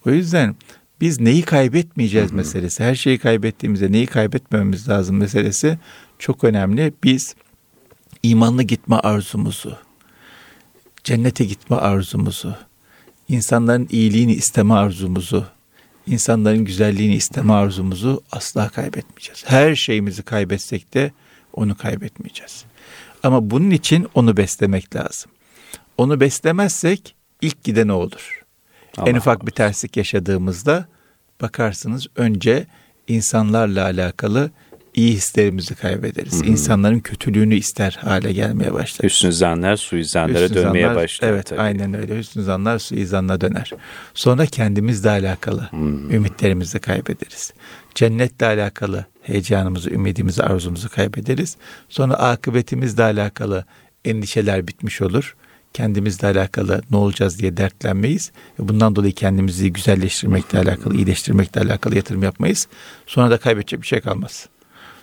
O 0.05 0.11
yüzden 0.11 0.55
biz 1.03 1.19
neyi 1.19 1.41
kaybetmeyeceğiz 1.41 2.29
hı 2.29 2.31
hı. 2.31 2.35
meselesi. 2.35 2.83
Her 2.83 2.95
şeyi 2.95 3.17
kaybettiğimizde 3.17 3.91
neyi 3.91 4.07
kaybetmememiz 4.07 4.89
lazım 4.89 5.17
meselesi 5.17 5.79
çok 6.19 6.43
önemli. 6.43 6.93
Biz 7.03 7.35
imanlı 8.23 8.63
gitme 8.63 8.95
arzumuzu, 8.95 9.77
cennete 11.03 11.45
gitme 11.45 11.75
arzumuzu, 11.75 12.55
insanların 13.29 13.87
iyiliğini 13.91 14.33
isteme 14.33 14.73
arzumuzu, 14.73 15.45
insanların 16.07 16.65
güzelliğini 16.65 17.15
isteme 17.15 17.53
arzumuzu 17.53 18.23
asla 18.31 18.69
kaybetmeyeceğiz. 18.69 19.43
Her 19.45 19.75
şeyimizi 19.75 20.23
kaybetsek 20.23 20.93
de 20.93 21.11
onu 21.53 21.77
kaybetmeyeceğiz. 21.77 22.65
Ama 23.23 23.49
bunun 23.49 23.69
için 23.69 24.07
onu 24.15 24.37
beslemek 24.37 24.95
lazım. 24.95 25.31
Onu 25.97 26.19
beslemezsek 26.19 27.15
ilk 27.41 27.63
giden 27.63 27.87
o 27.87 27.95
olur. 27.95 28.43
Allah 28.97 29.09
en 29.09 29.15
ufak 29.15 29.37
Allah. 29.37 29.47
bir 29.47 29.51
terslik 29.51 29.97
yaşadığımızda 29.97 30.92
bakarsınız 31.43 32.07
önce 32.15 32.65
insanlarla 33.07 33.83
alakalı 33.83 34.51
iyi 34.93 35.13
hislerimizi 35.13 35.75
kaybederiz. 35.75 36.41
Hı-hı. 36.41 36.49
İnsanların 36.49 36.99
kötülüğünü 36.99 37.55
ister 37.55 37.99
hale 38.01 38.33
gelmeye 38.33 38.73
başlar. 38.73 39.09
Hüsnü 39.09 39.33
zanlar 39.33 39.77
suizanlara 39.77 40.43
Hüsnü 40.43 40.55
dönmeye 40.55 40.87
zanlar, 40.87 41.03
başlar. 41.03 41.29
Evet 41.29 41.45
tabii. 41.45 41.61
aynen 41.61 41.93
öyle. 41.93 42.17
Hüsnü 42.17 42.43
zanlar 42.43 42.79
suizanla 42.79 43.41
döner. 43.41 43.71
Sonra 44.13 44.45
kendimizle 44.45 45.09
alakalı 45.09 45.61
Hı-hı. 45.61 46.13
ümitlerimizi 46.13 46.79
kaybederiz. 46.79 47.53
Cennetle 47.95 48.45
alakalı 48.45 49.05
heyecanımızı, 49.21 49.89
ümidimizi, 49.89 50.43
arzumuzu 50.43 50.89
kaybederiz. 50.89 51.57
Sonra 51.89 52.13
akıbetimizle 52.13 53.03
alakalı 53.03 53.65
endişeler 54.05 54.67
bitmiş 54.67 55.01
olur. 55.01 55.35
Kendimizle 55.73 56.27
alakalı 56.27 56.81
ne 56.91 56.97
olacağız 56.97 57.39
diye 57.39 57.57
dertlenmeyiz. 57.57 58.31
Bundan 58.59 58.95
dolayı 58.95 59.13
kendimizi 59.13 59.73
güzelleştirmekle 59.73 60.59
alakalı, 60.59 60.95
iyileştirmekle 60.95 61.61
alakalı 61.61 61.95
yatırım 61.95 62.23
yapmayız. 62.23 62.67
Sonra 63.07 63.31
da 63.31 63.37
kaybedecek 63.37 63.81
bir 63.81 63.87
şey 63.87 64.01
kalmaz. 64.01 64.47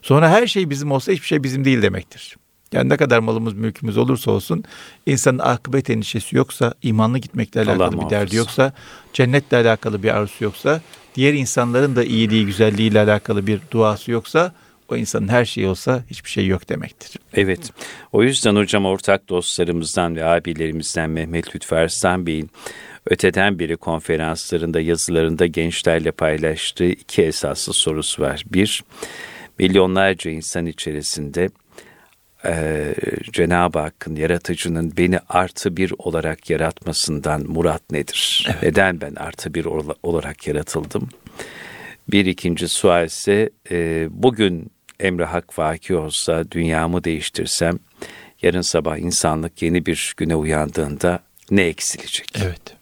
Sonra 0.02 0.30
her 0.30 0.46
şey 0.46 0.70
bizim 0.70 0.92
olsa 0.92 1.12
hiçbir 1.12 1.26
şey 1.26 1.42
bizim 1.42 1.64
değil 1.64 1.82
demektir. 1.82 2.36
Yani 2.72 2.88
ne 2.88 2.96
kadar 2.96 3.18
malımız 3.18 3.52
mülkümüz 3.52 3.96
olursa 3.96 4.30
olsun 4.30 4.64
insanın 5.06 5.38
akıbet 5.38 5.90
endişesi 5.90 6.36
yoksa, 6.36 6.74
imanlı 6.82 7.18
gitmekle 7.18 7.60
alakalı 7.60 7.84
Allah 7.84 7.90
bir 7.90 7.96
muhafız. 7.96 8.10
derdi 8.10 8.36
yoksa, 8.36 8.72
cennetle 9.12 9.56
alakalı 9.56 10.02
bir 10.02 10.16
arzusu 10.16 10.44
yoksa, 10.44 10.80
diğer 11.14 11.34
insanların 11.34 11.96
da 11.96 12.04
iyiliği, 12.04 12.46
güzelliğiyle 12.46 13.00
alakalı 13.00 13.46
bir 13.46 13.60
duası 13.70 14.10
yoksa 14.10 14.52
o 14.92 14.96
insanın 14.96 15.28
her 15.28 15.44
şeyi 15.44 15.66
olsa 15.66 16.04
hiçbir 16.10 16.30
şey 16.30 16.46
yok 16.46 16.68
demektir. 16.68 17.16
Evet. 17.34 17.72
O 18.12 18.22
yüzden 18.22 18.56
hocam 18.56 18.86
ortak 18.86 19.28
dostlarımızdan 19.28 20.16
ve 20.16 20.24
abilerimizden 20.24 21.10
Mehmet 21.10 21.54
Lütfü 21.54 21.74
Arslan 21.74 22.26
Bey'in 22.26 22.50
öteden 23.06 23.58
beri 23.58 23.76
konferanslarında, 23.76 24.80
yazılarında 24.80 25.46
gençlerle 25.46 26.10
paylaştığı 26.10 26.84
iki 26.88 27.22
esaslı 27.22 27.72
sorusu 27.72 28.22
var. 28.22 28.44
Bir, 28.52 28.84
milyonlarca 29.58 30.30
insan 30.30 30.66
içerisinde 30.66 31.48
e, 32.44 32.94
Cenab-ı 33.32 33.78
Hakk'ın 33.78 34.16
yaratıcının 34.16 34.92
beni 34.96 35.18
artı 35.28 35.76
bir 35.76 35.92
olarak 35.98 36.50
yaratmasından 36.50 37.44
murat 37.46 37.82
nedir? 37.90 38.46
Evet. 38.50 38.62
Neden 38.62 39.00
ben 39.00 39.14
artı 39.14 39.54
bir 39.54 39.64
olarak 40.02 40.46
yaratıldım? 40.46 41.08
Bir 42.10 42.26
ikinci 42.26 42.68
sual 42.68 43.06
ise 43.06 43.50
e, 43.70 44.08
bugün 44.10 44.70
emre 45.00 45.24
hak 45.24 45.58
vaki 45.58 45.96
olsa 45.96 46.50
dünyamı 46.50 47.04
değiştirsem 47.04 47.78
yarın 48.42 48.60
sabah 48.60 48.98
insanlık 48.98 49.62
yeni 49.62 49.86
bir 49.86 50.14
güne 50.16 50.34
uyandığında 50.36 51.20
ne 51.50 51.62
eksilecek? 51.62 52.28
Evet. 52.42 52.80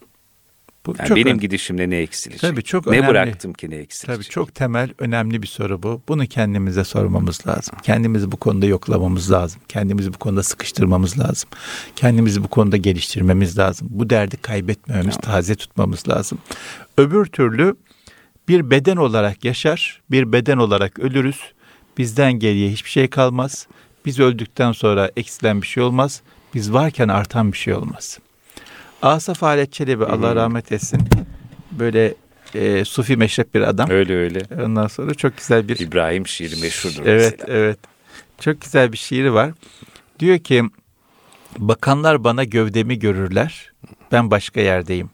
Bu 0.86 0.94
yani 0.98 1.10
benim 1.10 1.26
önemli. 1.26 1.40
gidişimle 1.40 1.90
ne 1.90 1.96
eksilecek? 1.96 2.40
Tabii 2.40 2.62
çok 2.62 2.86
ne 2.86 2.92
önemli. 2.92 3.08
bıraktım 3.08 3.52
ki 3.52 3.70
ne 3.70 3.76
eksilecek? 3.76 4.16
Tabii 4.16 4.24
çok 4.24 4.54
temel, 4.54 4.90
önemli 4.98 5.42
bir 5.42 5.46
soru 5.46 5.82
bu. 5.82 6.02
Bunu 6.08 6.26
kendimize 6.26 6.84
sormamız 6.84 7.46
lazım. 7.46 7.74
Kendimizi 7.82 8.32
bu 8.32 8.36
konuda 8.36 8.66
yoklamamız 8.66 9.32
lazım. 9.32 9.60
Kendimizi 9.68 10.14
bu 10.14 10.18
konuda 10.18 10.42
sıkıştırmamız 10.42 11.18
lazım. 11.18 11.50
Kendimizi 11.96 12.44
bu 12.44 12.48
konuda 12.48 12.76
geliştirmemiz 12.76 13.58
lazım. 13.58 13.88
Bu 13.90 14.10
derdi 14.10 14.36
kaybetmememiz, 14.36 15.16
tamam. 15.16 15.36
taze 15.36 15.54
tutmamız 15.54 16.08
lazım. 16.08 16.38
Öbür 16.98 17.26
türlü 17.26 17.76
bir 18.48 18.70
beden 18.70 18.96
olarak 18.96 19.44
yaşar, 19.44 20.02
bir 20.10 20.32
beden 20.32 20.56
olarak 20.58 20.98
ölürüz. 20.98 21.40
Bizden 21.98 22.32
geriye 22.32 22.70
hiçbir 22.70 22.90
şey 22.90 23.08
kalmaz. 23.10 23.66
Biz 24.06 24.20
öldükten 24.20 24.72
sonra 24.72 25.10
eksilen 25.16 25.62
bir 25.62 25.66
şey 25.66 25.82
olmaz. 25.82 26.22
Biz 26.54 26.72
varken 26.72 27.08
artan 27.08 27.52
bir 27.52 27.58
şey 27.58 27.74
olmaz. 27.74 28.18
Asaf 29.02 29.42
Halet 29.42 29.72
Çelebi. 29.72 30.04
Allah 30.04 30.34
rahmet 30.34 30.72
etsin. 30.72 31.00
Böyle 31.72 32.14
e, 32.54 32.84
sufi 32.84 33.16
meşrep 33.16 33.54
bir 33.54 33.60
adam. 33.60 33.90
Öyle 33.90 34.16
öyle. 34.16 34.40
Ondan 34.64 34.86
sonra 34.86 35.14
çok 35.14 35.36
güzel 35.36 35.68
bir... 35.68 35.78
İbrahim 35.78 36.26
şiiri 36.26 36.56
meşhurdur 36.56 37.06
Evet 37.06 37.36
mesela. 37.38 37.58
evet. 37.58 37.78
Çok 38.40 38.60
güzel 38.60 38.92
bir 38.92 38.98
şiiri 38.98 39.34
var. 39.34 39.50
Diyor 40.18 40.38
ki 40.38 40.64
bakanlar 41.58 42.24
bana 42.24 42.44
gövdemi 42.44 42.98
görürler. 42.98 43.72
Ben 44.12 44.30
başka 44.30 44.60
yerdeyim. 44.60 45.10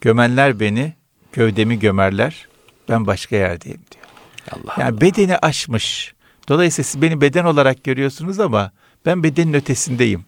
Gömenler 0.00 0.60
beni 0.60 0.94
gövdemi 1.32 1.78
gömerler. 1.78 2.48
Ben 2.88 3.06
başka 3.06 3.36
yerdeyim 3.36 3.80
diyor. 3.90 3.99
Allah 4.50 4.74
yani 4.78 4.90
Allah. 4.92 5.00
bedeni 5.00 5.36
aşmış. 5.36 6.14
Dolayısıyla 6.48 6.86
siz 6.86 7.02
beni 7.02 7.20
beden 7.20 7.44
olarak 7.44 7.84
görüyorsunuz 7.84 8.40
ama 8.40 8.70
ben 9.06 9.22
bedenin 9.22 9.54
ötesindeyim. 9.54 10.24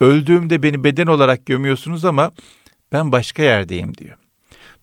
Öldüğümde 0.00 0.62
beni 0.62 0.84
beden 0.84 1.06
olarak 1.06 1.46
gömüyorsunuz 1.46 2.04
ama 2.04 2.30
ben 2.92 3.12
başka 3.12 3.42
yerdeyim 3.42 3.94
diyor. 3.94 4.16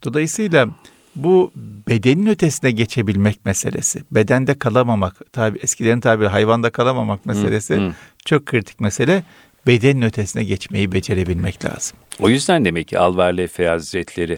Dolayısıyla 0.03 0.69
bu 1.15 1.51
bedenin 1.87 2.25
ötesine 2.25 2.71
geçebilmek 2.71 3.45
meselesi, 3.45 4.03
bedende 4.11 4.59
kalamamak, 4.59 5.33
tabi 5.33 5.59
eskilerin 5.59 5.99
tabiri 5.99 6.27
hayvanda 6.27 6.69
kalamamak 6.69 7.25
meselesi 7.25 7.75
hmm, 7.75 7.87
hmm. 7.87 7.93
çok 8.25 8.45
kritik 8.45 8.79
mesele. 8.79 9.23
Bedenin 9.67 10.01
ötesine 10.01 10.43
geçmeyi 10.43 10.91
becerebilmek 10.91 11.65
lazım. 11.65 11.97
O 12.19 12.29
yüzden 12.29 12.65
demek 12.65 12.87
ki 12.87 12.99
Alvarlı 12.99 13.41
Efe 13.41 13.67
Hazretleri 13.67 14.37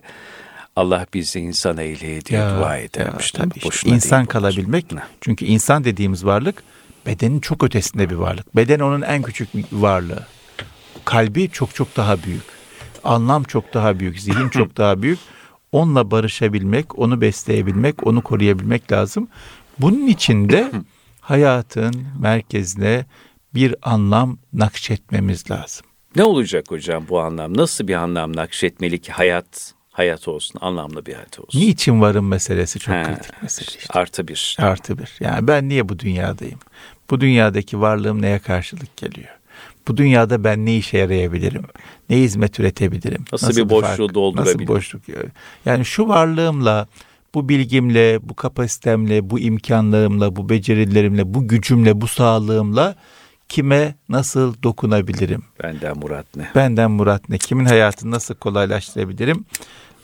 Allah 0.76 1.06
bizi 1.14 1.40
insan 1.40 1.78
eyleye 1.78 2.22
diye 2.22 2.40
ya, 2.40 2.58
dua 2.58 2.78
edermiş. 2.78 3.34
Ya, 3.34 3.42
tabii 3.42 3.60
işte 3.70 3.90
insan 3.90 4.20
değil, 4.20 4.30
kalabilmek. 4.30 4.92
Ne? 4.92 5.02
Çünkü 5.22 5.46
insan 5.46 5.84
dediğimiz 5.84 6.26
varlık 6.26 6.64
bedenin 7.06 7.40
çok 7.40 7.64
ötesinde 7.64 8.10
bir 8.10 8.16
varlık. 8.16 8.56
Beden 8.56 8.80
onun 8.80 9.02
en 9.02 9.22
küçük 9.22 9.50
varlığı 9.72 10.26
kalbi 11.06 11.50
çok 11.50 11.76
çok 11.76 11.98
daha 11.98 12.24
büyük. 12.24 12.44
Anlam 13.04 13.44
çok 13.44 13.74
daha 13.74 14.00
büyük, 14.00 14.20
zihin 14.20 14.50
çok 14.54 14.78
daha 14.78 15.02
büyük. 15.02 15.20
Onunla 15.72 16.12
barışabilmek, 16.12 17.00
onu 17.00 17.22
besleyebilmek, 17.22 18.08
onu 18.08 18.22
koruyabilmek 18.22 18.92
lazım. 18.92 19.28
Bunun 19.80 20.08
için 20.08 20.50
de 20.50 20.72
hayatın 21.22 22.08
merkezine 22.20 23.06
bir 23.54 23.76
anlam 23.82 24.38
nakşetmemiz 24.54 25.52
lazım. 25.52 25.86
Ne 26.16 26.24
olacak 26.24 26.66
hocam 26.70 27.06
bu 27.10 27.22
anlam? 27.22 27.58
Nasıl 27.58 27.88
bir 27.88 27.94
anlam 27.94 28.36
nakşetmeli 28.36 29.02
ki 29.02 29.12
hayat 29.12 29.74
hayat 30.02 30.28
olsun, 30.28 30.60
anlamlı 30.62 31.06
bir 31.06 31.14
hayat 31.14 31.40
olsun? 31.40 31.60
Niçin 31.60 32.02
varım 32.02 32.28
meselesi 32.28 32.80
çok 32.80 32.96
He, 32.96 33.04
kritik 33.04 33.44
mesele 33.44 33.78
işte. 33.80 34.00
Artı 34.00 34.28
bir. 34.28 34.58
Artı 34.60 34.98
bir. 34.98 35.18
Yani 35.20 35.48
ben 35.48 35.70
niye 35.70 35.90
bu 35.90 36.00
dünyadayım? 36.00 36.60
Bu 37.10 37.22
dünyadaki 37.22 37.82
varlığım 37.82 38.22
neye 38.22 38.40
karşılık 38.40 38.98
geliyor? 38.98 39.42
bu 39.88 39.98
dünyada 39.98 40.44
ben 40.44 40.66
ne 40.66 40.78
işe 40.78 40.98
yarayabilirim? 40.98 41.64
Ne 42.10 42.18
hizmet 42.18 42.60
üretebilirim? 42.60 43.26
Nasıl, 43.32 43.48
nasıl 43.48 43.66
bir 43.66 43.70
boşluğu 43.70 44.08
fark, 44.08 44.16
doldurabilirim? 44.16 44.60
Nasıl 44.60 44.76
boşluk? 44.76 45.02
Yani 45.66 45.86
şu 45.86 46.08
varlığımla 46.08 46.88
bu 47.34 47.50
bilgimle, 47.50 48.30
bu 48.30 48.36
kapasitemle, 48.36 49.30
bu 49.30 49.40
imkanlarımla, 49.40 50.36
bu 50.36 50.50
becerilerimle, 50.50 51.34
bu 51.34 51.48
gücümle, 51.48 52.02
bu 52.02 52.08
sağlığımla 52.08 52.96
kime 53.50 53.96
nasıl 54.10 54.64
dokunabilirim? 54.64 55.44
Benden 55.64 55.98
Murat 55.98 56.36
ne? 56.36 56.50
Benden 56.56 56.92
Murat 56.92 57.30
ne? 57.30 57.38
Kimin 57.38 57.66
hayatını 57.66 58.12
nasıl 58.12 58.36
kolaylaştırabilirim? 58.36 59.46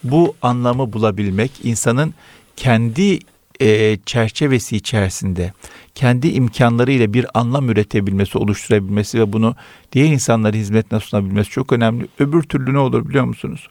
Bu 0.03 0.35
anlamı 0.41 0.93
bulabilmek 0.93 1.51
insanın 1.63 2.13
kendi 2.55 3.19
e, 3.59 3.97
çerçevesi 4.05 4.75
içerisinde 4.75 5.53
kendi 5.95 6.27
imkanlarıyla 6.27 7.13
bir 7.13 7.25
anlam 7.33 7.69
üretebilmesi, 7.69 8.37
oluşturabilmesi 8.37 9.19
ve 9.19 9.33
bunu 9.33 9.55
diğer 9.91 10.07
insanlara 10.07 10.57
hizmetine 10.57 10.99
sunabilmesi 10.99 11.49
çok 11.49 11.73
önemli. 11.73 12.07
Öbür 12.19 12.43
türlü 12.43 12.73
ne 12.73 12.79
olur 12.79 13.09
biliyor 13.09 13.25
musunuz? 13.25 13.67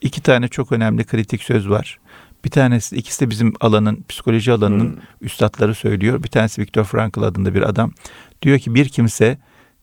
İki 0.00 0.20
tane 0.20 0.48
çok 0.48 0.72
önemli 0.72 1.04
kritik 1.04 1.42
söz 1.42 1.68
var. 1.68 1.98
Bir 2.44 2.50
tanesi, 2.50 2.96
ikisi 2.96 3.20
de 3.26 3.30
bizim 3.30 3.54
alanın, 3.60 4.04
psikoloji 4.08 4.52
alanının 4.52 4.92
hmm. 4.92 5.00
üstadları 5.20 5.74
söylüyor. 5.74 6.22
Bir 6.22 6.28
tanesi 6.28 6.62
Viktor 6.62 6.84
Frankl 6.84 7.22
adında 7.22 7.54
bir 7.54 7.62
adam. 7.62 7.92
Diyor 8.42 8.58
ki 8.58 8.74
bir 8.74 8.88
kimse 8.88 9.38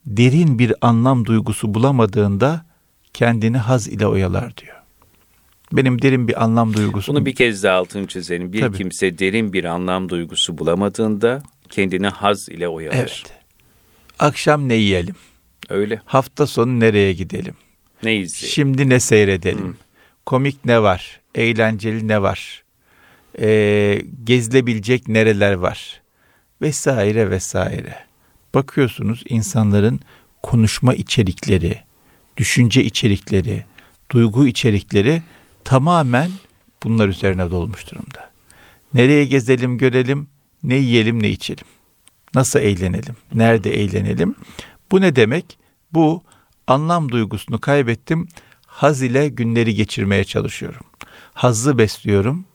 derin 0.05 0.59
bir 0.59 0.73
anlam 0.81 1.25
duygusu 1.25 1.73
bulamadığında 1.73 2.65
kendini 3.13 3.57
haz 3.57 3.87
ile 3.87 4.07
oyalar 4.07 4.57
diyor. 4.57 4.80
Benim 5.73 6.01
derin 6.01 6.27
bir 6.27 6.43
anlam 6.43 6.73
duygusu. 6.73 7.13
Bunu 7.13 7.25
bir 7.25 7.35
kez 7.35 7.63
daha 7.63 7.77
altını 7.77 8.07
çizelim. 8.07 8.53
Bir 8.53 8.59
Tabii. 8.59 8.77
kimse 8.77 9.17
derin 9.17 9.53
bir 9.53 9.63
anlam 9.63 10.09
duygusu 10.09 10.57
bulamadığında 10.57 11.43
kendini 11.69 12.07
haz 12.07 12.49
ile 12.49 12.67
oyalar. 12.67 12.97
Evet. 12.97 13.23
Akşam 14.19 14.69
ne 14.69 14.75
yiyelim? 14.75 15.15
Öyle. 15.69 16.01
Hafta 16.05 16.47
sonu 16.47 16.79
nereye 16.79 17.13
gidelim? 17.13 17.53
Ne 18.03 18.15
izleyelim? 18.15 18.53
Şimdi 18.53 18.89
ne 18.89 18.99
seyredelim? 18.99 19.67
Hı. 19.67 19.73
Komik 20.25 20.65
ne 20.65 20.81
var? 20.81 21.19
Eğlenceli 21.35 22.07
ne 22.07 22.21
var? 22.21 22.63
Ee, 23.39 24.01
gezilebilecek 24.23 25.07
nereler 25.07 25.53
var? 25.53 26.01
Vesaire 26.61 27.29
vesaire. 27.29 27.95
Bakıyorsunuz 28.53 29.23
insanların 29.29 29.99
konuşma 30.43 30.93
içerikleri, 30.93 31.79
düşünce 32.37 32.83
içerikleri, 32.83 33.65
duygu 34.11 34.47
içerikleri 34.47 35.21
tamamen 35.63 36.31
bunlar 36.83 37.07
üzerine 37.07 37.51
dolmuş 37.51 37.91
durumda. 37.91 38.31
Nereye 38.93 39.25
gezelim, 39.25 39.77
görelim, 39.77 40.27
ne 40.63 40.75
yiyelim, 40.75 41.23
ne 41.23 41.29
içelim. 41.29 41.65
Nasıl 42.35 42.59
eğlenelim, 42.59 43.15
nerede 43.33 43.73
eğlenelim? 43.81 44.35
Bu 44.91 45.01
ne 45.01 45.15
demek? 45.15 45.57
Bu 45.93 46.23
anlam 46.67 47.09
duygusunu 47.09 47.59
kaybettim. 47.59 48.27
Haz 48.65 49.01
ile 49.01 49.29
günleri 49.29 49.75
geçirmeye 49.75 50.23
çalışıyorum. 50.23 50.85
Hazzı 51.33 51.77
besliyorum. 51.77 52.45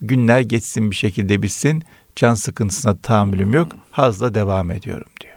Günler 0.00 0.40
geçsin 0.40 0.90
bir 0.90 0.96
şekilde 0.96 1.42
bitsin. 1.42 1.82
Can 2.16 2.34
sıkıntısına 2.34 2.96
tahammülüm 2.96 3.52
yok. 3.52 3.72
Hazla 3.90 4.34
devam 4.34 4.70
ediyorum 4.70 5.08
diyor. 5.20 5.34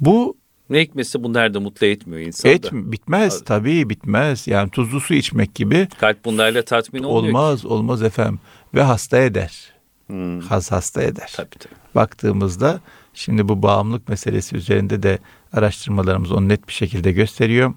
Bu 0.00 0.37
ne 0.70 0.80
hikmetse 0.80 1.22
bunlar 1.22 1.54
da 1.54 1.60
mutlu 1.60 1.86
etmiyor 1.86 2.20
insanı. 2.22 2.52
Et, 2.52 2.72
bitmez 2.72 3.36
Abi. 3.36 3.44
tabii 3.44 3.90
bitmez. 3.90 4.46
Yani 4.46 4.70
tuzlu 4.70 5.00
su 5.00 5.14
içmek 5.14 5.54
gibi. 5.54 5.88
Kalp 6.00 6.24
bunlarla 6.24 6.62
tatmin 6.62 7.02
olmuyor 7.02 7.34
Olmaz 7.34 7.60
ki. 7.60 7.68
olmaz 7.68 8.02
efendim. 8.02 8.40
Ve 8.74 8.82
hasta 8.82 9.18
eder. 9.18 9.72
Hmm. 10.06 10.40
Has 10.40 10.72
hasta 10.72 11.02
eder. 11.02 11.32
Tabii, 11.36 11.58
tabii. 11.58 11.74
Baktığımızda 11.94 12.80
şimdi 13.14 13.48
bu 13.48 13.62
bağımlılık 13.62 14.08
meselesi 14.08 14.56
üzerinde 14.56 15.02
de 15.02 15.18
araştırmalarımız 15.52 16.32
onu 16.32 16.48
net 16.48 16.68
bir 16.68 16.72
şekilde 16.72 17.12
gösteriyor. 17.12 17.74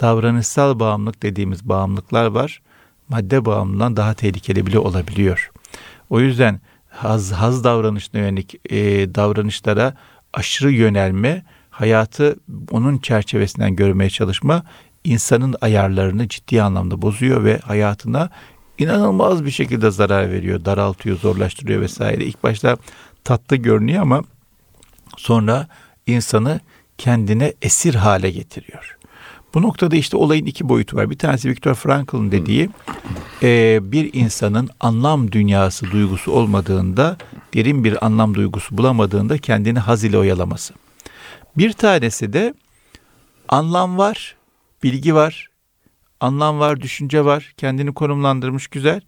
Davranışsal 0.00 0.80
bağımlılık 0.80 1.22
dediğimiz 1.22 1.68
bağımlılıklar 1.68 2.26
var. 2.26 2.62
Madde 3.08 3.44
bağımlılığından 3.44 3.96
daha 3.96 4.14
tehlikeli 4.14 4.66
bile 4.66 4.78
olabiliyor. 4.78 5.50
O 6.10 6.20
yüzden 6.20 6.60
haz, 6.88 7.32
haz 7.32 7.64
davranışına 7.64 8.20
yönelik 8.20 8.72
e, 8.72 8.78
davranışlara 9.14 9.94
aşırı 10.32 10.72
yönelme 10.72 11.44
hayatı 11.78 12.36
onun 12.70 12.98
çerçevesinden 12.98 13.76
görmeye 13.76 14.10
çalışma 14.10 14.62
insanın 15.04 15.54
ayarlarını 15.60 16.28
ciddi 16.28 16.62
anlamda 16.62 17.02
bozuyor 17.02 17.44
ve 17.44 17.58
hayatına 17.58 18.30
inanılmaz 18.78 19.44
bir 19.44 19.50
şekilde 19.50 19.90
zarar 19.90 20.32
veriyor, 20.32 20.64
daraltıyor, 20.64 21.18
zorlaştırıyor 21.18 21.80
vesaire. 21.80 22.24
İlk 22.24 22.42
başta 22.42 22.76
tatlı 23.24 23.56
görünüyor 23.56 24.02
ama 24.02 24.22
sonra 25.16 25.66
insanı 26.06 26.60
kendine 26.98 27.52
esir 27.62 27.94
hale 27.94 28.30
getiriyor. 28.30 28.96
Bu 29.54 29.62
noktada 29.62 29.96
işte 29.96 30.16
olayın 30.16 30.46
iki 30.46 30.68
boyutu 30.68 30.96
var. 30.96 31.10
Bir 31.10 31.18
tanesi 31.18 31.48
Viktor 31.48 31.74
Frankl'ın 31.74 32.32
dediği 32.32 32.70
e, 33.42 33.80
bir 33.82 34.10
insanın 34.12 34.68
anlam 34.80 35.32
dünyası 35.32 35.90
duygusu 35.90 36.32
olmadığında, 36.32 37.16
derin 37.54 37.84
bir 37.84 38.06
anlam 38.06 38.34
duygusu 38.34 38.78
bulamadığında 38.78 39.38
kendini 39.38 39.78
haz 39.78 40.04
ile 40.04 40.18
oyalaması. 40.18 40.74
Bir 41.58 41.72
tanesi 41.72 42.32
de 42.32 42.54
anlam 43.48 43.98
var, 43.98 44.36
bilgi 44.82 45.14
var, 45.14 45.48
anlam 46.20 46.58
var, 46.58 46.80
düşünce 46.80 47.24
var, 47.24 47.52
kendini 47.56 47.94
konumlandırmış 47.94 48.68
güzel. 48.68 49.00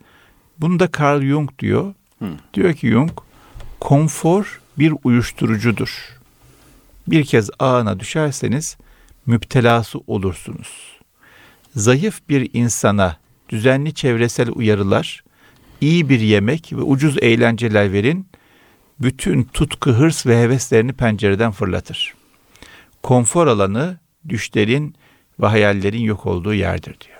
Bunu 0.59 0.81
da 0.81 0.89
Carl 0.99 1.23
Jung 1.23 1.59
diyor. 1.59 1.95
Hı. 2.19 2.29
Diyor 2.55 2.75
ki 2.75 2.89
Jung, 2.89 3.11
konfor 3.81 4.61
bir 4.79 4.95
uyuşturucudur. 5.05 6.19
Bir 7.09 7.25
kez 7.25 7.51
ağına 7.59 8.01
düşerseniz 8.01 8.77
müptelası 9.27 9.99
olursunuz. 10.07 10.99
Zayıf 11.77 12.21
bir 12.29 12.51
insana 12.53 13.17
düzenli 13.49 13.95
çevresel 13.95 14.51
uyarılar, 14.55 15.25
iyi 15.81 16.09
bir 16.09 16.21
yemek 16.21 16.73
ve 16.73 16.83
ucuz 16.83 17.19
eğlenceler 17.23 17.93
verin, 17.93 18.27
bütün 19.01 19.45
tutku, 19.45 19.91
hırs 19.91 20.27
ve 20.27 20.43
heveslerini 20.43 20.93
pencereden 20.93 21.51
fırlatır 21.51 22.18
konfor 23.09 23.47
alanı 23.47 23.99
düşlerin 24.29 24.95
ve 25.41 25.47
hayallerin 25.47 26.01
yok 26.01 26.27
olduğu 26.27 26.55
yerdir 26.55 26.97
diyor. 27.01 27.19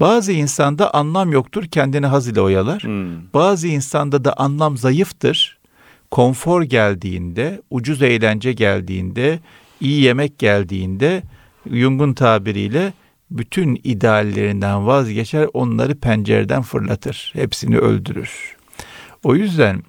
Bazı 0.00 0.32
insanda 0.32 0.94
anlam 0.94 1.32
yoktur, 1.32 1.64
kendini 1.64 2.06
haz 2.06 2.28
ile 2.28 2.40
oyalar. 2.40 2.82
Hmm. 2.82 3.32
Bazı 3.34 3.68
insanda 3.68 4.24
da 4.24 4.34
anlam 4.36 4.76
zayıftır. 4.76 5.58
Konfor 6.10 6.62
geldiğinde, 6.62 7.62
ucuz 7.70 8.02
eğlence 8.02 8.52
geldiğinde, 8.52 9.40
iyi 9.80 10.02
yemek 10.02 10.38
geldiğinde 10.38 11.22
Jung'un 11.70 12.12
tabiriyle 12.12 12.92
bütün 13.30 13.80
ideallerinden 13.84 14.86
vazgeçer, 14.86 15.48
onları 15.52 15.94
pencereden 15.94 16.62
fırlatır. 16.62 17.32
Hepsini 17.32 17.78
öldürür. 17.78 18.56
O 19.24 19.34
yüzden 19.36 19.82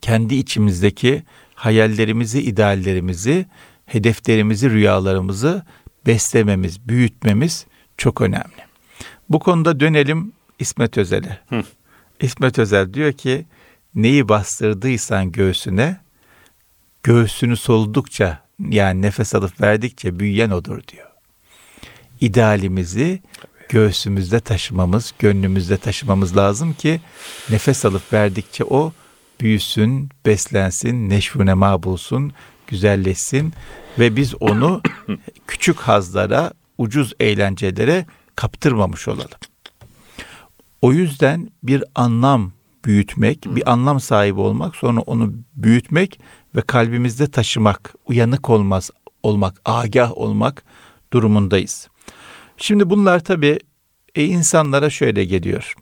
kendi 0.00 0.34
içimizdeki 0.34 1.22
hayallerimizi, 1.54 2.42
ideallerimizi 2.42 3.46
hedeflerimizi, 3.92 4.70
rüyalarımızı 4.70 5.62
beslememiz, 6.06 6.88
büyütmemiz 6.88 7.66
çok 7.96 8.20
önemli. 8.20 8.62
Bu 9.28 9.38
konuda 9.38 9.80
dönelim 9.80 10.32
İsmet 10.58 10.98
Özel'e. 10.98 11.40
İsmet 12.20 12.58
Özel 12.58 12.94
diyor 12.94 13.12
ki 13.12 13.46
neyi 13.94 14.28
bastırdıysan 14.28 15.32
göğsüne 15.32 16.00
göğsünü 17.02 17.56
soldukça 17.56 18.38
yani 18.68 19.02
nefes 19.02 19.34
alıp 19.34 19.60
verdikçe 19.60 20.18
büyüyen 20.18 20.50
odur 20.50 20.82
diyor. 20.88 21.06
İdealimizi 22.20 23.22
göğsümüzde 23.68 24.40
taşımamız, 24.40 25.14
gönlümüzde 25.18 25.76
taşımamız 25.76 26.36
lazım 26.36 26.74
ki 26.74 27.00
nefes 27.50 27.84
alıp 27.84 28.12
verdikçe 28.12 28.64
o 28.64 28.92
büyüsün, 29.40 30.08
beslensin, 30.26 31.10
neşvü 31.10 31.46
nema 31.46 31.82
bulsun, 31.82 32.32
güzelleşsin 32.70 33.52
ve 33.98 34.16
biz 34.16 34.34
onu 34.40 34.82
küçük 35.46 35.80
hazlara, 35.80 36.52
ucuz 36.78 37.12
eğlencelere 37.20 38.06
kaptırmamış 38.36 39.08
olalım. 39.08 39.38
O 40.82 40.92
yüzden 40.92 41.50
bir 41.62 41.84
anlam 41.94 42.52
büyütmek, 42.84 43.46
bir 43.46 43.72
anlam 43.72 44.00
sahibi 44.00 44.40
olmak, 44.40 44.76
sonra 44.76 45.00
onu 45.00 45.32
büyütmek 45.54 46.20
ve 46.56 46.60
kalbimizde 46.60 47.30
taşımak, 47.30 47.94
uyanık 48.06 48.50
olmaz 48.50 48.90
olmak, 49.22 49.60
agah 49.64 50.18
olmak 50.18 50.64
durumundayız. 51.12 51.88
Şimdi 52.56 52.90
bunlar 52.90 53.20
tabii 53.20 53.58
e, 54.14 54.24
insanlara 54.24 54.90
şöyle 54.90 55.24
geliyor. 55.24 55.74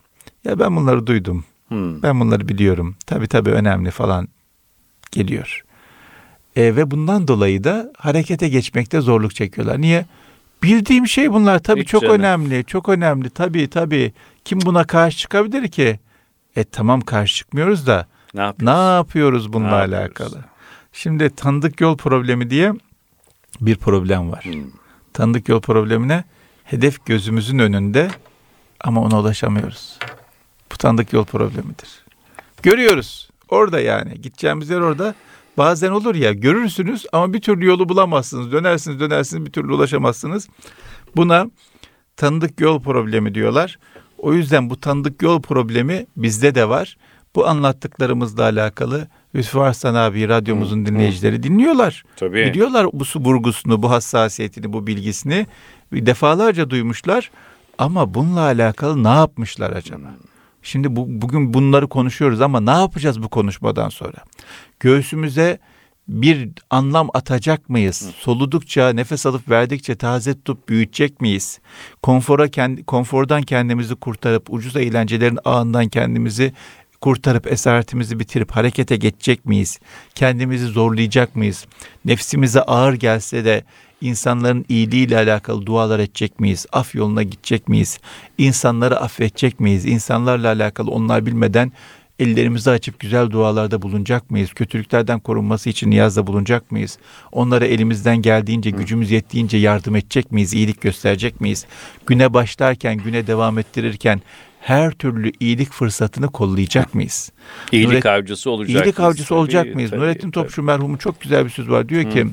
Ya 0.45 0.59
ben 0.59 0.77
bunları 0.77 1.07
duydum. 1.07 1.45
Hmm. 1.69 2.03
Ben 2.03 2.21
bunları 2.21 2.49
biliyorum. 2.49 2.97
Tabii 3.07 3.27
tabii 3.27 3.51
önemli 3.51 3.91
falan 3.91 4.29
geliyor. 5.13 5.65
E, 6.59 6.77
ve 6.77 6.91
bundan 6.91 7.29
dolayı 7.29 7.65
da 7.65 7.93
harekete 7.99 8.49
geçmekte 8.49 9.01
zorluk 9.01 9.35
çekiyorlar. 9.35 9.81
Niye? 9.81 10.07
Bildiğim 10.63 11.07
şey 11.07 11.33
bunlar 11.33 11.59
tabii 11.59 11.81
Hiç 11.81 11.89
çok 11.89 12.03
canım. 12.03 12.15
önemli. 12.15 12.65
Çok 12.65 12.89
önemli 12.89 13.31
tabii 13.31 13.71
tabii. 13.71 14.13
Kim 14.45 14.61
buna 14.61 14.85
karşı 14.85 15.19
çıkabilir 15.19 15.69
ki? 15.69 16.01
E 16.57 16.65
tamam 16.65 17.01
karşı 17.01 17.37
çıkmıyoruz 17.37 17.87
da 17.87 18.07
ne 18.35 18.41
yapıyoruz, 18.41 18.63
ne 18.79 18.95
yapıyoruz 18.95 19.53
bununla 19.53 19.69
ne 19.69 19.75
alakalı? 19.97 20.29
Yapıyoruz? 20.29 20.51
Şimdi 20.93 21.31
tanıdık 21.31 21.81
yol 21.81 21.97
problemi 21.97 22.51
diye 22.51 22.73
bir 23.61 23.77
problem 23.77 24.33
var. 24.33 24.45
Hmm. 24.45 24.63
Tanıdık 25.13 25.49
yol 25.49 25.61
problemine 25.61 26.25
hedef 26.65 27.07
gözümüzün 27.07 27.59
önünde 27.59 28.09
ama 28.81 29.01
ona 29.01 29.21
ulaşamıyoruz. 29.21 29.99
Bu 30.73 30.77
tanıdık 30.77 31.13
yol 31.13 31.25
problemidir. 31.25 32.05
Görüyoruz. 32.63 33.31
Orada 33.49 33.81
yani. 33.81 34.21
Gideceğimiz 34.21 34.71
yer 34.71 34.81
orada. 34.81 35.15
Bazen 35.59 35.91
olur 35.91 36.15
ya 36.15 36.33
görürsünüz 36.33 37.07
ama 37.13 37.33
bir 37.33 37.41
türlü 37.41 37.67
yolu 37.67 37.89
bulamazsınız. 37.89 38.53
Dönersiniz 38.53 39.01
dönersiniz 39.01 39.47
bir 39.47 39.53
türlü 39.53 39.75
ulaşamazsınız. 39.75 40.49
Buna 41.17 41.51
tanıdık 42.17 42.61
yol 42.61 42.83
problemi 42.83 43.35
diyorlar. 43.35 43.79
O 44.19 44.33
yüzden 44.33 44.71
bu 44.71 44.81
tanıdık 44.81 45.23
yol 45.23 45.43
problemi 45.43 46.07
bizde 46.17 46.55
de 46.55 46.69
var. 46.69 46.97
Bu 47.35 47.47
anlattıklarımızla 47.47 48.43
alakalı 48.43 49.09
Lütfü 49.35 49.59
Arslan 49.59 49.95
abi 49.95 50.29
radyomuzun 50.29 50.87
dinleyicileri 50.87 51.43
dinliyorlar. 51.43 52.05
Tabii. 52.17 52.47
Biliyorlar 52.47 52.87
bu 52.93 53.05
su 53.05 53.25
burgusunu, 53.25 53.83
bu 53.83 53.91
hassasiyetini, 53.91 54.73
bu 54.73 54.87
bilgisini 54.87 55.47
defalarca 55.93 56.71
duymuşlar. 56.71 57.31
Ama 57.79 58.15
bununla 58.15 58.41
alakalı 58.41 59.05
ne 59.05 59.09
yapmışlar 59.09 59.71
acaba? 59.71 60.09
Şimdi 60.69 60.97
bu, 60.97 61.07
bugün 61.09 61.55
bunları 61.55 61.89
konuşuyoruz 61.89 62.41
ama 62.41 62.61
ne 62.61 62.71
yapacağız 62.71 63.23
bu 63.23 63.29
konuşmadan 63.29 63.89
sonra? 63.89 64.17
Göğsümüze 64.81 65.59
bir 66.09 66.51
anlam 66.71 67.09
atacak 67.15 67.69
mıyız? 67.69 68.11
Soludukça, 68.19 68.93
nefes 68.93 69.27
alıp 69.27 69.51
verdikçe 69.51 69.95
taze 69.95 70.35
tutup 70.35 70.69
büyütecek 70.69 71.21
miyiz? 71.21 71.61
Konfora 72.03 72.49
kendi, 72.49 72.85
konfordan 72.85 73.43
kendimizi 73.43 73.95
kurtarıp 73.95 74.53
ucuz 74.53 74.77
eğlencelerin 74.77 75.39
ağından 75.45 75.89
kendimizi 75.89 76.53
kurtarıp 77.01 77.53
esaretimizi 77.53 78.21
bitirip 78.21 78.51
harekete 78.51 78.97
geçecek 78.97 79.45
miyiz? 79.45 79.79
Kendimizi 80.15 80.67
zorlayacak 80.67 81.37
mıyız? 81.37 81.67
Nefsimize 82.05 82.63
ağır 82.63 82.95
gelse 82.95 83.45
de 83.45 83.65
insanların 84.01 84.65
iyiliğiyle 84.69 85.17
alakalı 85.17 85.67
dualar 85.67 85.99
edecek 85.99 86.41
miyiz? 86.41 86.67
Af 86.73 86.95
yoluna 86.95 87.23
gidecek 87.23 87.69
miyiz? 87.69 87.99
İnsanları 88.39 89.01
affedecek 89.01 89.61
miyiz? 89.61 89.87
İnsanlarla 89.87 90.49
alakalı 90.49 90.91
onlar 90.91 91.27
bilmeden 91.27 91.73
ellerimizi 92.19 92.71
açıp 92.71 92.99
güzel 93.01 93.31
dualarda 93.31 93.83
bulunacak 93.83 94.31
mıyız? 94.31 94.53
Kötülüklerden 94.53 95.21
korunması 95.21 95.71
için 95.71 95.91
niyazda 95.91 96.27
bulunacak 96.27 96.71
mıyız? 96.73 96.99
Onlara 97.33 97.65
elimizden 97.67 98.23
geldiğince, 98.23 98.71
gücümüz 98.71 99.11
yettiğince 99.11 99.57
yardım 99.57 99.97
edecek 99.97 100.33
miyiz? 100.33 100.55
İyilik 100.55 100.81
gösterecek 100.81 101.41
miyiz? 101.41 101.67
Güne 102.07 102.35
başlarken, 102.35 102.97
güne 102.97 103.27
devam 103.27 103.59
ettirirken 103.59 104.21
her 104.61 104.91
türlü 104.91 105.33
iyilik 105.41 105.73
fırsatını 105.73 106.29
kollayacak 106.29 106.95
mıyız? 106.95 107.33
İyilik 107.73 107.89
Nuret, 107.89 108.07
avcısı 108.07 108.51
olacak 108.51 108.71
İyilik 108.71 108.99
mıyız? 108.99 109.11
avcısı 109.11 109.35
olacak 109.35 109.65
Tabii, 109.65 109.75
mıyız? 109.75 109.91
tabii, 109.91 110.01
Nurettin 110.01 110.31
tabii. 110.31 110.45
Topçu 110.45 110.63
merhumun 110.63 110.97
çok 110.97 111.21
güzel 111.21 111.45
bir 111.45 111.51
söz 111.51 111.69
var. 111.71 111.89
Diyor 111.89 112.11
ki 112.11 112.27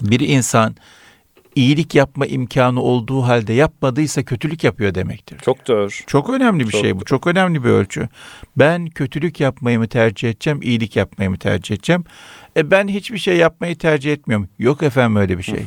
bir 0.00 0.20
insan 0.20 0.76
iyilik 1.54 1.94
yapma 1.94 2.26
imkanı 2.26 2.82
olduğu 2.82 3.22
halde 3.22 3.52
yapmadıysa 3.52 4.22
kötülük 4.22 4.64
yapıyor 4.64 4.94
demektir. 4.94 5.38
Çok 5.38 5.68
doğru. 5.68 5.88
Çok 6.06 6.30
önemli 6.30 6.66
bir 6.66 6.70
Çok 6.70 6.80
şey 6.80 6.96
bu. 7.00 7.04
Çok 7.04 7.26
önemli 7.26 7.64
bir 7.64 7.68
ölçü. 7.68 8.08
Ben 8.56 8.86
kötülük 8.86 9.40
yapmayı 9.40 9.78
mı 9.78 9.88
tercih 9.88 10.30
edeceğim, 10.30 10.60
iyilik 10.62 10.96
yapmayı 10.96 11.30
mı 11.30 11.38
tercih 11.38 11.74
edeceğim? 11.74 12.04
E 12.56 12.70
ben 12.70 12.88
hiçbir 12.88 13.18
şey 13.18 13.36
yapmayı 13.36 13.78
tercih 13.78 14.12
etmiyorum. 14.12 14.48
Yok 14.58 14.82
efendim 14.82 15.16
öyle 15.16 15.38
bir 15.38 15.42
şey. 15.42 15.64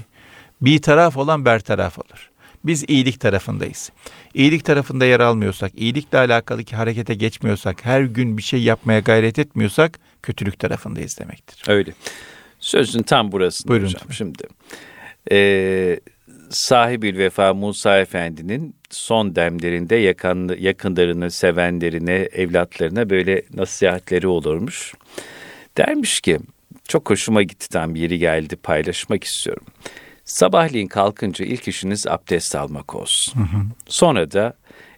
Bir 0.62 0.82
taraf 0.82 1.18
olan 1.18 1.46
bertaraf 1.46 2.00
olur. 2.00 2.30
Biz 2.64 2.84
iyilik 2.88 3.20
tarafındayız. 3.20 3.92
İyilik 4.34 4.66
tarafında 4.66 5.06
yer 5.06 5.20
almıyorsak, 5.20 5.72
iyilikle 5.76 6.18
alakalı 6.18 6.64
ki 6.64 6.76
harekete 6.76 7.14
geçmiyorsak, 7.14 7.86
her 7.86 8.02
gün 8.02 8.38
bir 8.38 8.44
şey 8.44 8.64
yapmaya 8.64 9.00
gayret 9.00 9.40
etmiyorsak 9.40 10.00
kötülük 10.24 10.60
tarafındayız 10.60 11.20
demektir. 11.20 11.64
Öyle. 11.68 11.92
Sözün 12.60 13.04
tam 13.04 13.32
burasında 13.32 13.68
Buyurun 13.68 13.86
hocam. 13.86 14.12
Şimdi 14.12 14.44
e, 15.32 16.00
sahibil 16.50 17.18
vefa 17.18 17.54
Musa 17.54 18.00
Efendi'nin 18.00 18.76
son 18.90 19.36
demlerinde 19.36 19.96
yakın, 19.96 20.58
yakınlarını, 20.60 21.32
sevenlerine, 21.32 22.14
evlatlarına 22.14 23.10
böyle 23.10 23.44
nasihatleri 23.54 24.28
olurmuş. 24.28 24.94
Dermiş 25.78 26.22
ki 26.22 26.40
çok 26.88 27.10
hoşuma 27.10 27.44
gitti 27.44 27.70
tam 27.70 27.96
yeri 27.96 28.20
geldi 28.20 28.56
paylaşmak 28.56 29.24
istiyorum. 29.24 29.66
Sabahleyin 30.26 30.88
kalkınca 30.88 31.46
ilk 31.46 31.68
işiniz 31.68 32.08
abdest 32.08 32.56
almak 32.56 32.96
olsun. 32.96 33.34
Sonra 33.88 34.32
da 34.32 34.54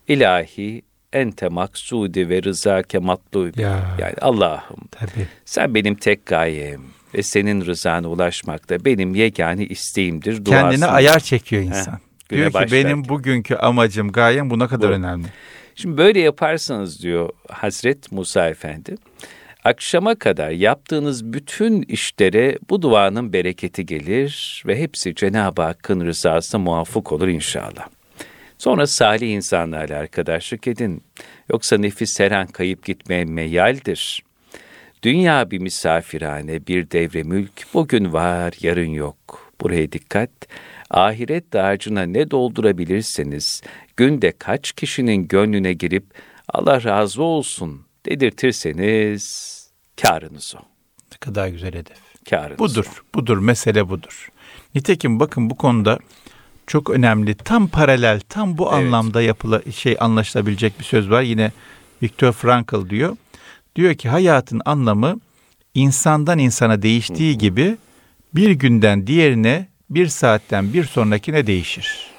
ilahi 0.08 0.82
ente 1.14 1.48
maksudi 1.48 2.30
ve 2.30 2.44
rızake 2.44 3.00
matlubi. 3.00 3.62
Ya. 3.62 3.96
Yani 4.00 4.16
Allah'ım 4.22 4.88
Tabii. 4.92 5.28
sen 5.46 5.76
benim 5.76 5.96
tek 5.96 6.26
gayem 6.26 6.82
ve 7.16 7.24
senin 7.24 7.66
rızana 7.66 8.08
ulaşmak 8.08 8.70
da 8.70 8.86
benim 8.86 9.16
yegane 9.16 9.66
isteğimdir. 9.66 10.46
Duasını. 10.46 10.62
Kendine 10.62 10.86
ayar 10.86 11.20
çekiyor 11.20 11.62
insan. 11.64 12.00
güne 12.30 12.40
Diyor 12.40 12.50
ki 12.50 12.54
başlarken. 12.54 12.86
benim 12.86 13.10
bugünkü 13.10 13.56
amacım, 13.56 14.12
gayem 14.12 14.50
bu 14.50 14.60
ne 14.60 14.68
kadar 14.68 14.90
Bu. 14.90 14.94
önemli. 14.94 15.28
Şimdi 15.76 15.98
böyle 15.98 16.20
yaparsanız 16.20 17.02
diyor 17.04 17.30
Hazret 17.50 18.12
Musa 18.12 18.50
Efendi, 18.50 18.96
akşama 19.64 20.16
kadar 20.16 20.50
yaptığınız 20.50 21.34
bütün 21.34 21.82
işlere 21.82 22.58
bu 22.70 22.82
duanın 22.82 23.34
bereketi 23.34 23.86
gelir 23.86 24.64
ve 24.68 24.80
hepsi 24.80 25.16
Cenab-ı 25.16 25.62
Hakk'ın 25.62 26.06
rızasına 26.06 26.62
muvaffak 26.62 27.12
olur 27.12 27.28
inşallah. 27.28 27.88
Sonra 28.58 28.88
salih 28.88 29.30
insanlarla 29.30 29.98
arkadaşlık 29.98 30.68
edin. 30.68 31.04
Yoksa 31.52 31.78
nefis 31.78 32.20
her 32.20 32.32
an 32.32 32.48
kayıp 32.48 32.86
gitmeye 32.86 33.26
meyaldir. 33.26 34.24
Dünya 35.04 35.52
bir 35.52 35.60
misafirhane, 35.60 36.68
bir 36.68 36.92
devre 36.92 37.24
mülk. 37.24 37.52
Bugün 37.74 38.14
var, 38.14 38.54
yarın 38.62 38.90
yok. 38.90 39.52
Buraya 39.62 39.92
dikkat. 39.92 40.30
Ahiret 40.90 41.54
dağarcığına 41.54 42.02
ne 42.02 42.32
doldurabilirseniz, 42.32 43.62
günde 43.98 44.32
kaç 44.40 44.72
kişinin 44.72 45.28
gönlüne 45.28 45.74
girip 45.74 46.04
Allah 46.54 46.84
razı 46.84 47.24
olsun 47.24 47.82
dedirtirseniz 48.06 49.56
karınız 50.02 50.56
o. 50.58 50.62
Ne 51.12 51.18
kadar 51.20 51.48
güzel 51.48 51.74
hedef. 51.74 51.98
Karınız 52.30 52.60
Budur, 52.60 52.86
o. 52.86 53.18
budur, 53.18 53.38
mesele 53.38 53.90
budur. 53.90 54.30
Nitekim 54.76 55.20
bakın 55.20 55.50
bu 55.50 55.56
konuda 55.56 56.00
çok 56.68 56.90
önemli, 56.90 57.36
tam 57.36 57.68
paralel, 57.68 58.20
tam 58.30 58.58
bu 58.58 58.64
Evet. 58.64 58.74
anlamda 58.74 59.22
yapıla 59.22 59.62
şey 59.72 59.98
anlaşılabilecek 60.00 60.80
bir 60.80 60.84
söz 60.84 61.10
var. 61.10 61.22
Yine 61.22 61.52
Viktor 62.04 62.32
Frankl 62.32 62.90
diyor. 62.90 63.18
Diyor 63.76 63.94
ki 63.96 64.10
hayatın 64.10 64.62
anlamı 64.66 65.20
insandan 65.74 66.40
insana 66.40 66.82
değiştiği 66.82 67.38
gibi 67.38 67.78
bir 68.36 68.52
günden 68.52 69.08
diğerine, 69.08 69.68
bir 69.90 70.08
saatten 70.08 70.74
bir 70.74 70.84
sonrakine 70.84 71.48
değişir. 71.48 72.12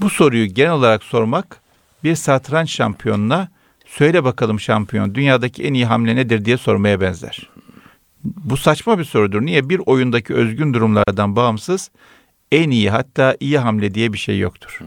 Bu 0.00 0.10
soruyu 0.10 0.46
genel 0.46 0.72
olarak 0.72 1.04
sormak 1.04 1.60
bir 2.04 2.14
satranç 2.14 2.70
şampiyonuna 2.70 3.48
söyle 3.86 4.24
bakalım 4.24 4.60
şampiyon 4.60 5.14
dünyadaki 5.14 5.62
en 5.62 5.74
iyi 5.74 5.86
hamle 5.86 6.16
nedir 6.16 6.44
diye 6.44 6.56
sormaya 6.56 7.00
benzer. 7.00 7.50
Bu 8.24 8.56
saçma 8.56 8.98
bir 8.98 9.04
sorudur. 9.04 9.42
Niye? 9.42 9.68
Bir 9.68 9.80
oyundaki 9.86 10.34
özgün 10.34 10.74
durumlardan 10.74 11.36
bağımsız 11.36 11.90
en 12.52 12.70
iyi 12.70 12.90
hatta 12.90 13.36
iyi 13.40 13.58
hamle 13.58 13.94
diye 13.94 14.12
bir 14.12 14.18
şey 14.18 14.38
yoktur. 14.38 14.80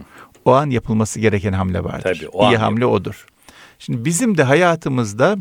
O 0.46 0.54
an 0.54 0.70
yapılması 0.70 1.20
gereken 1.20 1.54
hamle 1.54 1.84
vardır. 1.84 2.18
Tabii, 2.20 2.30
o 2.30 2.52
iyi 2.52 2.58
hamle 2.58 2.86
odur. 2.86 3.26
Şimdi 3.80 4.06
bizim 4.06 4.38
de 4.38 4.44
hayatımızda 4.44 5.38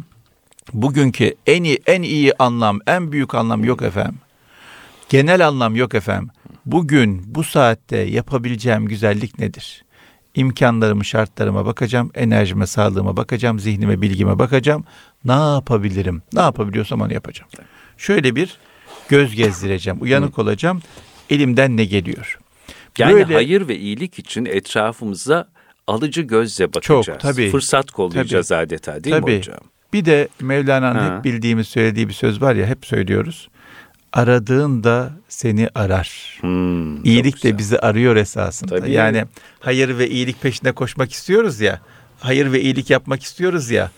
bugünkü 0.73 1.35
en 1.47 1.64
iyi 1.64 1.79
en 1.87 2.03
iyi 2.03 2.33
anlam, 2.38 2.79
en 2.87 3.12
büyük 3.12 3.35
anlam 3.35 3.64
yok 3.64 3.83
efendim. 3.83 4.18
Genel 5.09 5.47
anlam 5.47 5.77
yok 5.77 5.94
efendim. 5.94 6.29
Bugün 6.66 7.23
bu 7.27 7.44
saatte 7.44 7.97
yapabileceğim 7.97 8.87
güzellik 8.87 9.38
nedir? 9.38 9.85
İmkanlarımı, 10.35 11.05
şartlarıma 11.05 11.66
bakacağım, 11.66 12.11
enerjime, 12.14 12.66
sağlığıma 12.66 13.16
bakacağım, 13.16 13.59
zihnime, 13.61 14.03
bilgime 14.03 14.38
bakacağım. 14.38 14.85
Ne 15.25 15.33
yapabilirim? 15.33 16.23
Ne 16.33 16.40
yapabiliyorsam 16.40 17.01
onu 17.01 17.12
yapacağım. 17.12 17.51
Şöyle 17.97 18.37
bir 18.37 18.59
göz 19.09 19.35
gezdireceğim, 19.35 20.03
uyanık 20.03 20.38
olacağım. 20.38 20.83
Elimden 21.31 21.77
ne 21.77 21.85
geliyor? 21.85 22.38
Yani 22.99 23.14
Böyle- 23.14 23.35
hayır 23.35 23.68
ve 23.68 23.77
iyilik 23.79 24.18
için 24.18 24.44
etrafımıza 24.44 25.49
alıcı 25.87 26.23
gözle 26.23 26.75
bakacağız. 26.75 27.07
Çok, 27.07 27.20
tabii. 27.20 27.51
Fırsat 27.51 27.90
kollayacağız 27.90 28.53
adeta 28.53 29.05
değil 29.05 29.16
mi 29.16 29.20
Tabii. 29.23 29.38
hocam? 29.38 29.59
Bir 29.92 30.05
de 30.05 30.29
Mevlana'nın 30.40 31.16
hep 31.16 31.25
bildiğimiz 31.25 31.68
söylediği 31.68 32.09
bir 32.09 32.12
söz 32.14 32.42
var 32.42 32.55
ya 32.55 32.66
hep 32.66 32.87
söylüyoruz. 32.87 33.49
Aradığın 34.12 34.85
da 34.85 35.12
seni 35.29 35.68
arar. 35.75 36.38
Hmm, 36.40 37.05
İyilik 37.05 37.44
de 37.44 37.59
bizi 37.59 37.79
arıyor 37.79 38.16
esasında. 38.16 38.79
Tabii. 38.81 38.90
Yani 38.90 39.25
hayır 39.61 39.99
ve 39.99 40.09
iyilik 40.11 40.42
peşinde 40.42 40.73
koşmak 40.73 41.12
istiyoruz 41.12 41.61
ya. 41.61 41.81
Hayır 42.20 42.53
ve 42.53 42.61
iyilik 42.61 42.90
yapmak 42.90 43.23
istiyoruz 43.23 43.70
ya. 43.70 43.90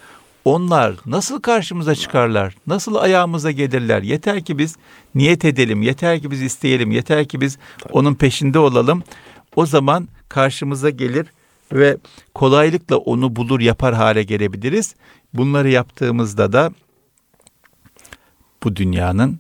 Onlar 0.44 0.94
nasıl 1.06 1.40
karşımıza 1.40 1.94
çıkarlar? 1.94 2.54
Nasıl 2.66 2.94
ayağımıza 2.94 3.50
gelirler? 3.50 4.02
Yeter 4.02 4.44
ki 4.44 4.58
biz 4.58 4.76
niyet 5.14 5.44
edelim, 5.44 5.82
yeter 5.82 6.20
ki 6.20 6.30
biz 6.30 6.42
isteyelim, 6.42 6.90
yeter 6.92 7.28
ki 7.28 7.40
biz 7.40 7.58
onun 7.90 8.14
peşinde 8.14 8.58
olalım. 8.58 9.02
O 9.56 9.66
zaman 9.66 10.08
karşımıza 10.28 10.90
gelir 10.90 11.26
ve 11.72 11.96
kolaylıkla 12.34 12.96
onu 12.96 13.36
bulur 13.36 13.60
yapar 13.60 13.94
hale 13.94 14.22
gelebiliriz. 14.22 14.94
Bunları 15.34 15.70
yaptığımızda 15.70 16.52
da 16.52 16.72
bu 18.64 18.76
dünyanın 18.76 19.38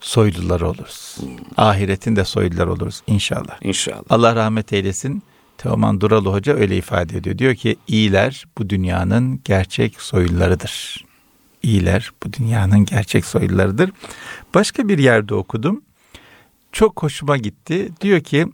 soyluları 0.00 0.68
oluruz. 0.68 1.16
Ahiretin 1.56 2.16
de 2.16 2.24
soyluları 2.24 2.72
oluruz 2.72 3.02
inşallah. 3.06 3.58
İnşallah. 3.62 4.02
Allah 4.10 4.36
rahmet 4.36 4.72
eylesin. 4.72 5.22
Teoman 5.58 6.00
Duralı 6.00 6.28
Hoca 6.32 6.54
öyle 6.54 6.76
ifade 6.76 7.16
ediyor. 7.16 7.38
Diyor 7.38 7.54
ki 7.54 7.76
iyiler 7.88 8.44
bu 8.58 8.70
dünyanın 8.70 9.40
gerçek 9.44 10.00
soylularıdır. 10.00 11.04
İyiler 11.62 12.12
bu 12.24 12.32
dünyanın 12.32 12.84
gerçek 12.84 13.24
soylularıdır. 13.24 13.90
Başka 14.54 14.88
bir 14.88 14.98
yerde 14.98 15.34
okudum. 15.34 15.82
Çok 16.72 17.02
hoşuma 17.02 17.36
gitti. 17.36 17.88
Diyor 18.00 18.20
ki 18.20 18.46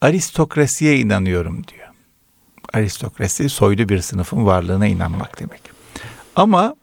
aristokrasiye 0.00 0.98
inanıyorum 0.98 1.66
diyor. 1.66 1.79
Aristokrasi 2.72 3.48
soylu 3.48 3.88
bir 3.88 3.98
sınıfın 3.98 4.46
varlığına 4.46 4.86
inanmak 4.86 5.40
demek. 5.40 5.60
Ama 6.36 6.74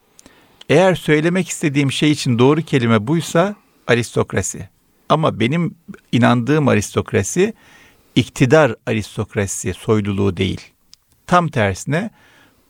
eğer 0.69 0.95
söylemek 0.95 1.49
istediğim 1.49 1.91
şey 1.91 2.11
için 2.11 2.39
doğru 2.39 2.61
kelime 2.61 3.07
buysa 3.07 3.55
aristokrasi. 3.87 4.69
Ama 5.09 5.39
benim 5.39 5.75
inandığım 6.11 6.67
aristokrasi 6.67 7.53
iktidar 8.15 8.75
aristokrasi 8.85 9.73
soyluluğu 9.73 10.37
değil. 10.37 10.61
Tam 11.27 11.47
tersine 11.47 12.09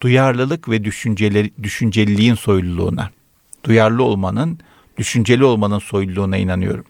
duyarlılık 0.02 0.70
ve 0.70 0.84
düşünceli, 0.84 1.52
düşünceliliğin 1.64 2.36
soyluluğuna, 2.36 3.12
duyarlı 3.64 4.04
olmanın, 4.04 4.60
düşünceli 4.98 5.44
olmanın 5.44 5.80
soyluluğuna 5.80 6.38
inanıyorum. 6.38 6.86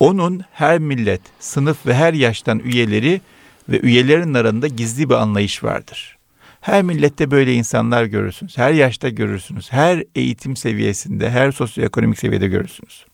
Onun 0.00 0.42
her 0.52 0.78
millet, 0.78 1.20
sınıf 1.40 1.86
ve 1.86 1.94
her 1.94 2.12
yaştan 2.14 2.58
üyeleri 2.58 3.20
ve 3.68 3.80
üyelerin 3.80 4.34
arasında 4.34 4.68
gizli 4.68 5.08
bir 5.08 5.14
anlayış 5.14 5.64
vardır. 5.64 6.16
Her 6.60 6.82
millette 6.82 7.30
böyle 7.30 7.54
insanlar 7.54 8.04
görürsünüz. 8.04 8.58
Her 8.58 8.72
yaşta 8.72 9.08
görürsünüz. 9.08 9.72
Her 9.72 10.04
eğitim 10.14 10.56
seviyesinde, 10.56 11.30
her 11.30 11.52
sosyoekonomik 11.52 12.18
seviyede 12.18 12.48
görürsünüz. 12.48 13.04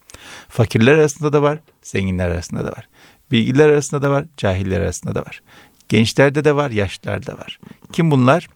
Fakirler 0.48 0.92
arasında 0.92 1.32
da 1.32 1.42
var, 1.42 1.58
zenginler 1.82 2.30
arasında 2.30 2.64
da 2.64 2.68
var. 2.68 2.88
Bilgiler 3.30 3.68
arasında 3.68 4.02
da 4.02 4.10
var, 4.10 4.24
cahiller 4.36 4.80
arasında 4.80 5.14
da 5.14 5.20
var. 5.20 5.42
Gençlerde 5.88 6.44
de 6.44 6.56
var, 6.56 6.70
yaşlılarda 6.70 7.38
var. 7.38 7.60
Kim 7.92 8.10
bunlar? 8.10 8.48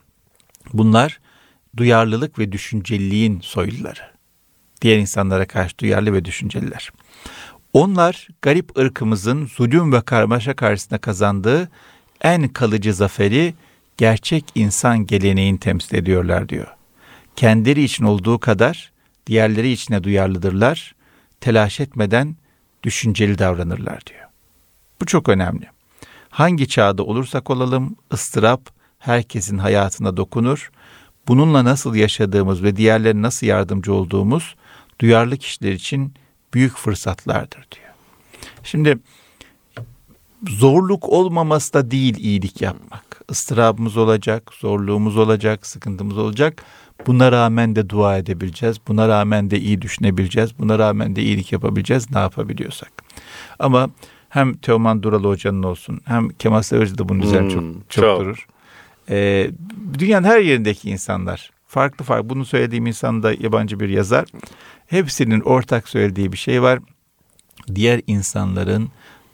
Bunlar 0.73 1.21
duyarlılık 1.77 2.39
ve 2.39 2.53
düşünceliliğin 2.53 3.41
soyluları. 3.41 4.01
Diğer 4.83 4.99
insanlara 4.99 5.47
karşı 5.47 5.79
duyarlı 5.79 6.13
ve 6.13 6.25
düşünceliler. 6.25 6.91
Onlar 7.77 8.29
garip 8.43 8.79
ırkımızın 8.79 9.47
zulüm 9.47 9.93
ve 9.93 10.01
karmaşa 10.01 10.57
karşısında 10.57 10.99
kazandığı 10.99 11.71
en 12.21 12.49
kalıcı 12.49 12.95
zaferi 12.95 13.55
gerçek 13.97 14.45
insan 14.55 15.07
geleneğini 15.07 15.61
temsil 15.61 15.97
ediyorlar 15.97 16.49
diyor. 16.49 16.67
Kendileri 17.37 17.83
için 17.83 18.05
olduğu 18.05 18.39
kadar 18.39 18.93
diğerleri 19.27 19.71
içine 19.71 20.05
duyarlıdırlar. 20.05 20.95
Telaş 21.41 21.81
etmeden 21.81 22.37
düşünceli 22.83 23.39
davranırlar 23.39 24.07
diyor. 24.07 24.29
Bu 25.01 25.07
çok 25.07 25.29
önemli. 25.29 25.67
Hangi 26.31 26.69
çağda 26.69 27.03
olursak 27.03 27.51
olalım 27.51 27.97
ıstırap 28.12 28.71
herkesin 28.99 29.59
hayatına 29.59 30.17
dokunur. 30.17 30.71
Bununla 31.29 31.65
nasıl 31.65 31.95
yaşadığımız 31.95 32.62
ve 32.62 32.77
diğerlerine 32.77 33.23
nasıl 33.23 33.47
yardımcı 33.47 33.93
olduğumuz 33.95 34.55
duyarlı 35.01 35.37
kişiler 35.37 35.73
için 35.73 36.15
büyük 36.55 36.77
fırsatlardır 36.77 37.67
diyor. 37.75 37.87
Şimdi 38.63 38.99
zorluk 40.49 41.09
olmaması 41.09 41.75
da 41.75 41.91
değil 41.91 42.17
iyilik 42.17 42.63
yapmak. 42.63 43.21
Istırabımız 43.31 43.97
olacak, 43.97 44.51
zorluğumuz 44.55 45.17
olacak, 45.17 45.67
sıkıntımız 45.67 46.19
olacak. 46.19 46.63
Buna 47.07 47.33
rağmen 47.33 47.77
de 47.77 47.91
dua 47.91 48.17
edebileceğiz. 48.17 48.77
Buna 48.89 49.09
rağmen 49.09 49.51
de 49.51 49.59
iyi 49.59 49.83
düşünebileceğiz. 49.83 50.59
Buna 50.59 50.79
rağmen 50.79 51.17
de 51.17 51.23
iyilik 51.23 51.53
yapabileceğiz 51.53 52.11
ne 52.11 52.19
yapabiliyorsak. 52.19 52.93
Ama 53.59 53.91
hem 54.29 54.55
Teoman 54.55 55.03
Duralı 55.03 55.29
Hoca'nın 55.29 55.63
olsun 55.63 56.01
hem 56.05 56.29
Kemal 56.29 56.63
Severci 56.63 56.99
de 56.99 57.09
bunun 57.09 57.21
üzerine 57.21 57.51
çok, 57.51 57.63
hmm, 57.63 57.73
çok, 57.73 57.91
çok 57.91 58.21
durur. 58.21 58.47
Ee, 59.11 59.51
dünyanın 59.99 60.27
her 60.27 60.41
yerindeki 60.41 60.91
insanlar 60.91 61.51
farklı 61.67 62.05
farklı 62.05 62.29
bunu 62.29 62.45
söylediğim 62.45 62.87
insan 62.87 63.23
da 63.23 63.33
yabancı 63.33 63.81
bir 63.81 63.89
yazar. 63.89 64.25
Hepsinin 64.87 65.40
ortak 65.40 65.88
söylediği 65.88 66.33
bir 66.33 66.37
şey 66.37 66.62
var. 66.62 66.79
Diğer 67.75 68.01
insanların 68.07 68.90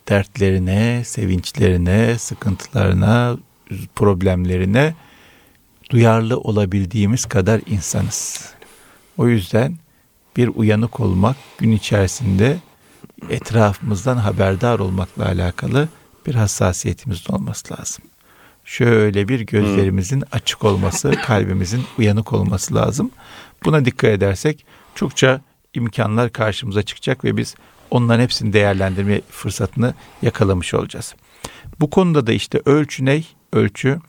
dertlerine, 0.09 1.03
sevinçlerine, 1.05 2.17
sıkıntılarına, 2.17 3.37
problemlerine 3.95 4.93
duyarlı 5.89 6.39
olabildiğimiz 6.39 7.25
kadar 7.25 7.61
insanız. 7.65 8.53
O 9.17 9.27
yüzden 9.27 9.77
bir 10.37 10.47
uyanık 10.47 10.99
olmak 10.99 11.35
gün 11.57 11.71
içerisinde 11.71 12.57
etrafımızdan 13.29 14.17
haberdar 14.17 14.79
olmakla 14.79 15.25
alakalı 15.25 15.89
bir 16.27 16.35
hassasiyetimizin 16.35 17.33
olması 17.33 17.73
lazım. 17.73 18.05
Şöyle 18.65 19.27
bir 19.27 19.39
gözlerimizin 19.39 20.21
hmm. 20.21 20.27
açık 20.31 20.63
olması, 20.63 21.11
kalbimizin 21.11 21.83
uyanık 21.97 22.33
olması 22.33 22.75
lazım. 22.75 23.11
Buna 23.65 23.85
dikkat 23.85 24.09
edersek 24.09 24.65
çokça 24.95 25.41
imkanlar 25.73 26.31
karşımıza 26.31 26.83
çıkacak 26.83 27.23
ve 27.23 27.37
biz 27.37 27.55
onların 27.91 28.23
hepsini 28.23 28.53
değerlendirme 28.53 29.21
fırsatını 29.29 29.93
yakalamış 30.21 30.73
olacağız. 30.73 31.15
Bu 31.79 31.89
konuda 31.89 32.27
da 32.27 32.33
işte 32.33 32.61
ölçü 32.65 33.05
ne? 33.05 33.23
Ölçü 33.53 33.99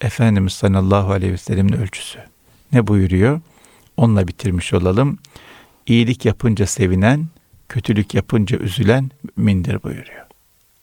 Efendimiz 0.00 0.52
sallallahu 0.52 1.12
aleyhi 1.12 1.32
ve 1.32 1.36
sellem'in 1.36 1.72
ölçüsü. 1.72 2.18
Ne 2.72 2.86
buyuruyor? 2.86 3.40
Onunla 3.96 4.28
bitirmiş 4.28 4.74
olalım. 4.74 5.18
İyilik 5.86 6.24
yapınca 6.24 6.66
sevinen, 6.66 7.26
kötülük 7.68 8.14
yapınca 8.14 8.58
üzülen 8.58 9.10
mümindir 9.36 9.82
buyuruyor. 9.82 10.26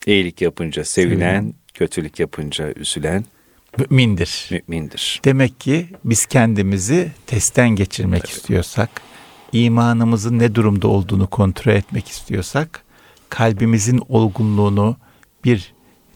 İyilik 0.06 0.40
yapınca 0.42 0.84
sevinen, 0.84 1.16
sevinen. 1.16 1.54
kötülük 1.74 2.20
yapınca 2.20 2.72
üzülen 2.72 3.24
mümindir. 3.78 4.48
Mümindir. 4.50 5.20
Demek 5.24 5.60
ki 5.60 5.86
biz 6.04 6.26
kendimizi 6.26 7.12
testten 7.26 7.68
geçirmek 7.68 8.20
evet. 8.24 8.36
istiyorsak, 8.36 8.90
imanımızın 9.52 10.38
ne 10.38 10.54
durumda 10.54 10.88
olduğunu 10.88 11.26
kontrol 11.26 11.72
etmek 11.72 12.08
istiyorsak, 12.08 12.84
kalbimizin 13.28 14.02
olgunluğunu 14.08 14.96
bir 15.44 15.72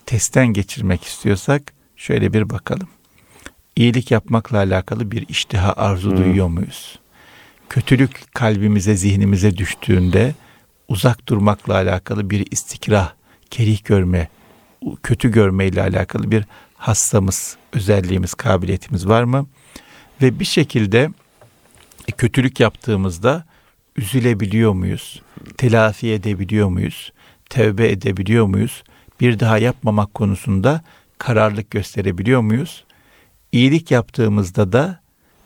testten 0.07 0.47
geçirmek 0.47 1.05
istiyorsak 1.05 1.73
şöyle 1.97 2.33
bir 2.33 2.51
bakalım. 2.51 2.89
İyilik 3.77 4.11
yapmakla 4.11 4.59
alakalı 4.59 5.11
bir 5.11 5.29
iştiha 5.29 5.73
arzu 5.73 6.11
hmm. 6.11 6.17
duyuyor 6.17 6.49
muyuz? 6.49 6.99
Kötülük 7.69 8.35
kalbimize, 8.35 8.97
zihnimize 8.97 9.57
düştüğünde 9.57 10.35
uzak 10.89 11.29
durmakla 11.29 11.75
alakalı 11.75 12.31
bir 12.31 12.47
istikrah, 12.51 13.13
kerih 13.51 13.85
görme, 13.85 14.29
kötü 15.03 15.33
görme 15.33 15.67
ile 15.67 15.83
alakalı 15.83 16.31
bir 16.31 16.45
hastamız, 16.77 17.57
özelliğimiz, 17.73 18.35
kabiliyetimiz 18.35 19.09
var 19.09 19.25
mı? 19.25 19.47
Ve 20.23 20.41
bir 20.41 20.45
şekilde 20.45 21.11
kötülük 22.13 22.61
yaptığımızda 22.61 23.45
üzülebiliyor 23.97 24.73
muyuz? 24.73 25.23
Telafi 25.57 26.13
edebiliyor 26.13 26.69
muyuz? 26.69 27.13
Tevbe 27.51 27.91
edebiliyor 27.91 28.47
muyuz? 28.47 28.83
Bir 29.21 29.41
daha 29.41 29.59
yapmamak 29.59 30.15
konusunda 30.15 30.81
kararlılık 31.19 31.71
gösterebiliyor 31.71 32.41
muyuz? 32.41 32.85
İyilik 33.53 33.91
yaptığımızda 33.91 34.73
da 34.73 35.01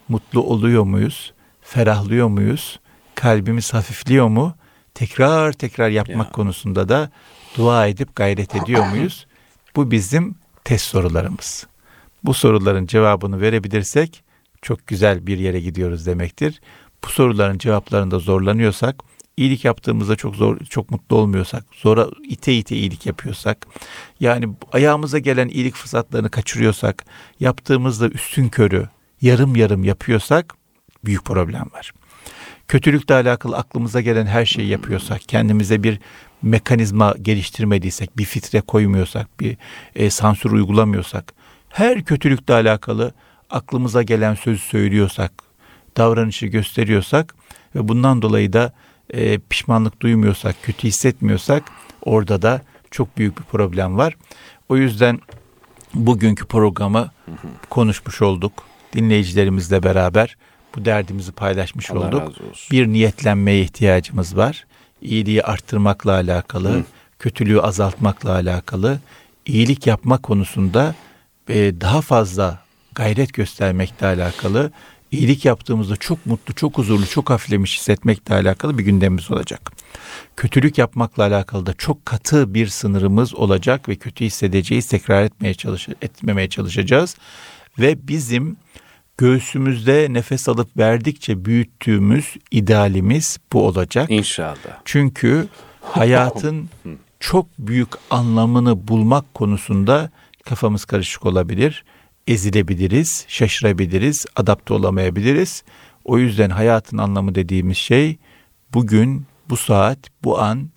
mutlu 0.08 0.42
oluyor 0.42 0.84
muyuz? 0.84 1.32
Ferahlıyor 1.62 2.28
muyuz? 2.28 2.80
Kalbimiz 3.14 3.74
hafifliyor 3.74 4.28
mu? 4.28 4.54
Tekrar 4.94 5.52
tekrar 5.52 5.88
yapmak 5.88 6.26
ya. 6.26 6.32
konusunda 6.32 6.88
da 6.88 7.10
dua 7.56 7.86
edip 7.86 8.16
gayret 8.16 8.54
ediyor 8.54 8.86
muyuz? 8.90 9.26
Bu 9.76 9.90
bizim 9.90 10.34
test 10.64 10.84
sorularımız. 10.84 11.66
Bu 12.24 12.34
soruların 12.34 12.86
cevabını 12.86 13.40
verebilirsek 13.40 14.22
çok 14.66 14.86
güzel 14.86 15.26
bir 15.26 15.38
yere 15.38 15.60
gidiyoruz 15.60 16.06
demektir. 16.06 16.60
Bu 17.04 17.08
soruların 17.08 17.58
cevaplarında 17.58 18.18
zorlanıyorsak, 18.18 18.96
iyilik 19.36 19.64
yaptığımızda 19.64 20.16
çok 20.16 20.36
zor, 20.36 20.58
çok 20.58 20.90
mutlu 20.90 21.16
olmuyorsak, 21.16 21.64
zora 21.72 22.06
ite 22.28 22.54
ite 22.54 22.76
iyilik 22.76 23.06
yapıyorsak, 23.06 23.66
yani 24.20 24.48
ayağımıza 24.72 25.18
gelen 25.18 25.48
iyilik 25.48 25.74
fırsatlarını 25.74 26.30
kaçırıyorsak, 26.30 27.04
yaptığımızda 27.40 28.08
üstün 28.08 28.48
körü, 28.48 28.88
yarım 29.20 29.56
yarım 29.56 29.84
yapıyorsak 29.84 30.54
büyük 31.04 31.24
problem 31.24 31.70
var. 31.72 31.92
Kötülükle 32.68 33.14
alakalı 33.14 33.56
aklımıza 33.56 34.00
gelen 34.00 34.26
her 34.26 34.44
şeyi 34.44 34.68
yapıyorsak, 34.68 35.20
kendimize 35.28 35.82
bir 35.82 36.00
mekanizma 36.42 37.14
geliştirmediysek, 37.22 38.18
bir 38.18 38.24
fitre 38.24 38.60
koymuyorsak, 38.60 39.40
bir 39.40 39.56
e, 39.94 40.10
sansür 40.10 40.50
uygulamıyorsak, 40.50 41.34
her 41.68 42.04
kötülükle 42.04 42.54
alakalı 42.54 43.12
aklımıza 43.50 44.02
gelen 44.02 44.34
sözü 44.34 44.58
söylüyorsak, 44.58 45.32
davranışı 45.96 46.46
gösteriyorsak 46.46 47.34
ve 47.74 47.88
bundan 47.88 48.22
dolayı 48.22 48.52
da 48.52 48.72
e, 49.10 49.38
pişmanlık 49.38 50.00
duymuyorsak, 50.00 50.56
kötü 50.62 50.88
hissetmiyorsak 50.88 51.62
orada 52.02 52.42
da 52.42 52.62
çok 52.90 53.18
büyük 53.18 53.38
bir 53.38 53.44
problem 53.44 53.96
var. 53.96 54.14
O 54.68 54.76
yüzden 54.76 55.20
bugünkü 55.94 56.46
programı 56.46 57.10
konuşmuş 57.70 58.22
olduk. 58.22 58.52
Dinleyicilerimizle 58.92 59.82
beraber 59.82 60.36
bu 60.76 60.84
derdimizi 60.84 61.32
paylaşmış 61.32 61.90
Allah 61.90 62.06
olduk. 62.06 62.32
Bir 62.70 62.86
niyetlenmeye 62.86 63.60
ihtiyacımız 63.60 64.36
var. 64.36 64.66
İyiliği 65.02 65.42
arttırmakla 65.42 66.12
alakalı, 66.12 66.72
Hı. 66.72 66.84
kötülüğü 67.18 67.60
azaltmakla 67.60 68.32
alakalı, 68.32 69.00
iyilik 69.46 69.86
yapma 69.86 70.18
konusunda 70.18 70.94
e, 71.48 71.80
daha 71.80 72.00
fazla 72.00 72.65
gayret 72.96 73.32
göstermekle 73.32 74.06
alakalı, 74.06 74.72
iyilik 75.10 75.44
yaptığımızda 75.44 75.96
çok 75.96 76.26
mutlu, 76.26 76.54
çok 76.54 76.78
huzurlu, 76.78 77.06
çok 77.06 77.30
hafiflemiş 77.30 77.78
hissetmekle 77.78 78.34
alakalı 78.34 78.78
bir 78.78 78.84
gündemimiz 78.84 79.30
olacak. 79.30 79.72
Kötülük 80.36 80.78
yapmakla 80.78 81.22
alakalı 81.22 81.66
da 81.66 81.74
çok 81.74 82.06
katı 82.06 82.54
bir 82.54 82.66
sınırımız 82.66 83.34
olacak 83.34 83.88
ve 83.88 83.96
kötü 83.96 84.24
hissedeceğiz, 84.24 84.88
tekrar 84.88 85.22
etmeye 85.22 85.54
çalış 85.54 85.88
etmemeye 86.02 86.48
çalışacağız. 86.48 87.16
Ve 87.78 88.08
bizim 88.08 88.56
göğsümüzde 89.18 90.06
nefes 90.10 90.48
alıp 90.48 90.76
verdikçe 90.76 91.44
büyüttüğümüz 91.44 92.36
idealimiz 92.50 93.38
bu 93.52 93.66
olacak. 93.66 94.10
İnşallah. 94.10 94.80
Çünkü 94.84 95.48
hayatın 95.82 96.68
çok 97.20 97.46
büyük 97.58 97.88
anlamını 98.10 98.88
bulmak 98.88 99.34
konusunda 99.34 100.10
kafamız 100.44 100.84
karışık 100.84 101.26
olabilir. 101.26 101.84
Ezilebiliriz, 102.26 103.24
şaşırabiliriz, 103.28 104.26
adapte 104.36 104.74
olamayabiliriz. 104.74 105.64
O 106.04 106.18
yüzden 106.18 106.50
hayatın 106.50 106.98
anlamı 106.98 107.34
dediğimiz 107.34 107.76
şey 107.76 108.16
bugün, 108.74 109.26
bu 109.48 109.56
saat, 109.56 109.98
bu 110.24 110.40
an 110.40 110.70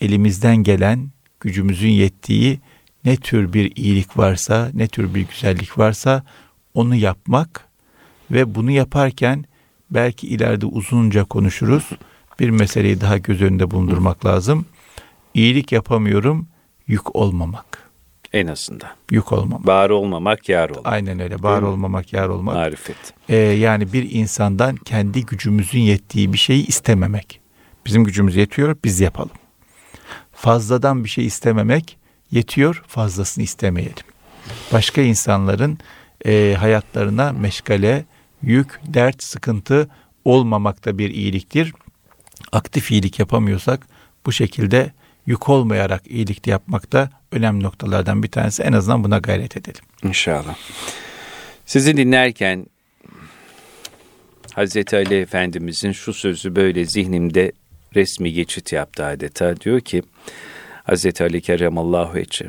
elimizden 0.00 0.56
gelen, 0.56 1.10
gücümüzün 1.40 1.88
yettiği 1.88 2.60
ne 3.04 3.16
tür 3.16 3.52
bir 3.52 3.76
iyilik 3.76 4.18
varsa, 4.18 4.70
ne 4.74 4.88
tür 4.88 5.14
bir 5.14 5.26
güzellik 5.28 5.78
varsa 5.78 6.24
onu 6.74 6.94
yapmak 6.94 7.68
ve 8.30 8.54
bunu 8.54 8.70
yaparken 8.70 9.44
belki 9.90 10.28
ileride 10.28 10.66
uzunca 10.66 11.24
konuşuruz. 11.24 11.90
Bir 12.40 12.50
meseleyi 12.50 13.00
daha 13.00 13.18
göz 13.18 13.42
önünde 13.42 13.70
bulundurmak 13.70 14.26
lazım. 14.26 14.66
İyilik 15.34 15.72
yapamıyorum, 15.72 16.46
yük 16.86 17.16
olmamak. 17.16 17.83
En 18.34 18.46
azından. 18.46 18.90
Yük 19.10 19.32
olmamak. 19.32 19.66
Var 19.66 19.90
olmamak, 19.90 20.48
yar 20.48 20.70
olmak. 20.70 20.92
Aynen 20.92 21.20
öyle. 21.20 21.42
Var 21.42 21.62
olmamak, 21.62 22.12
yar 22.12 22.28
olmak. 22.28 22.54
Marifet. 22.54 22.96
Ee, 23.28 23.36
yani 23.36 23.92
bir 23.92 24.10
insandan 24.10 24.76
kendi 24.76 25.26
gücümüzün 25.26 25.80
yettiği 25.80 26.32
bir 26.32 26.38
şeyi 26.38 26.66
istememek. 26.66 27.40
Bizim 27.86 28.04
gücümüz 28.04 28.36
yetiyor, 28.36 28.76
biz 28.84 29.00
yapalım. 29.00 29.30
Fazladan 30.32 31.04
bir 31.04 31.08
şey 31.08 31.26
istememek 31.26 31.98
yetiyor, 32.30 32.82
fazlasını 32.86 33.44
istemeyelim. 33.44 34.04
Başka 34.72 35.00
insanların 35.00 35.78
e, 36.26 36.56
hayatlarına 36.58 37.32
meşgale, 37.32 38.04
yük, 38.42 38.80
dert, 38.84 39.22
sıkıntı 39.22 39.88
olmamak 40.24 40.84
da 40.84 40.98
bir 40.98 41.10
iyiliktir. 41.10 41.72
Aktif 42.52 42.90
iyilik 42.90 43.18
yapamıyorsak 43.18 43.86
bu 44.26 44.32
şekilde 44.32 44.92
yük 45.26 45.48
olmayarak 45.48 46.02
iyilik 46.06 46.46
yapmak 46.46 46.92
da 46.92 47.10
önemli 47.32 47.64
noktalardan 47.64 48.22
bir 48.22 48.30
tanesi. 48.30 48.62
En 48.62 48.72
azından 48.72 49.04
buna 49.04 49.18
gayret 49.18 49.56
edelim. 49.56 49.84
İnşallah. 50.02 50.56
Sizi 51.66 51.96
dinlerken 51.96 52.66
Hazreti 54.54 54.96
Ali 54.96 55.20
Efendimizin 55.20 55.92
şu 55.92 56.12
sözü 56.12 56.56
böyle 56.56 56.84
zihnimde 56.84 57.52
resmi 57.94 58.32
geçit 58.32 58.72
yaptı 58.72 59.04
adeta. 59.04 59.60
Diyor 59.60 59.80
ki 59.80 60.02
Hazreti 60.84 61.24
Ali 61.24 61.40
Keremallahu 61.40 62.18
Ece 62.18 62.46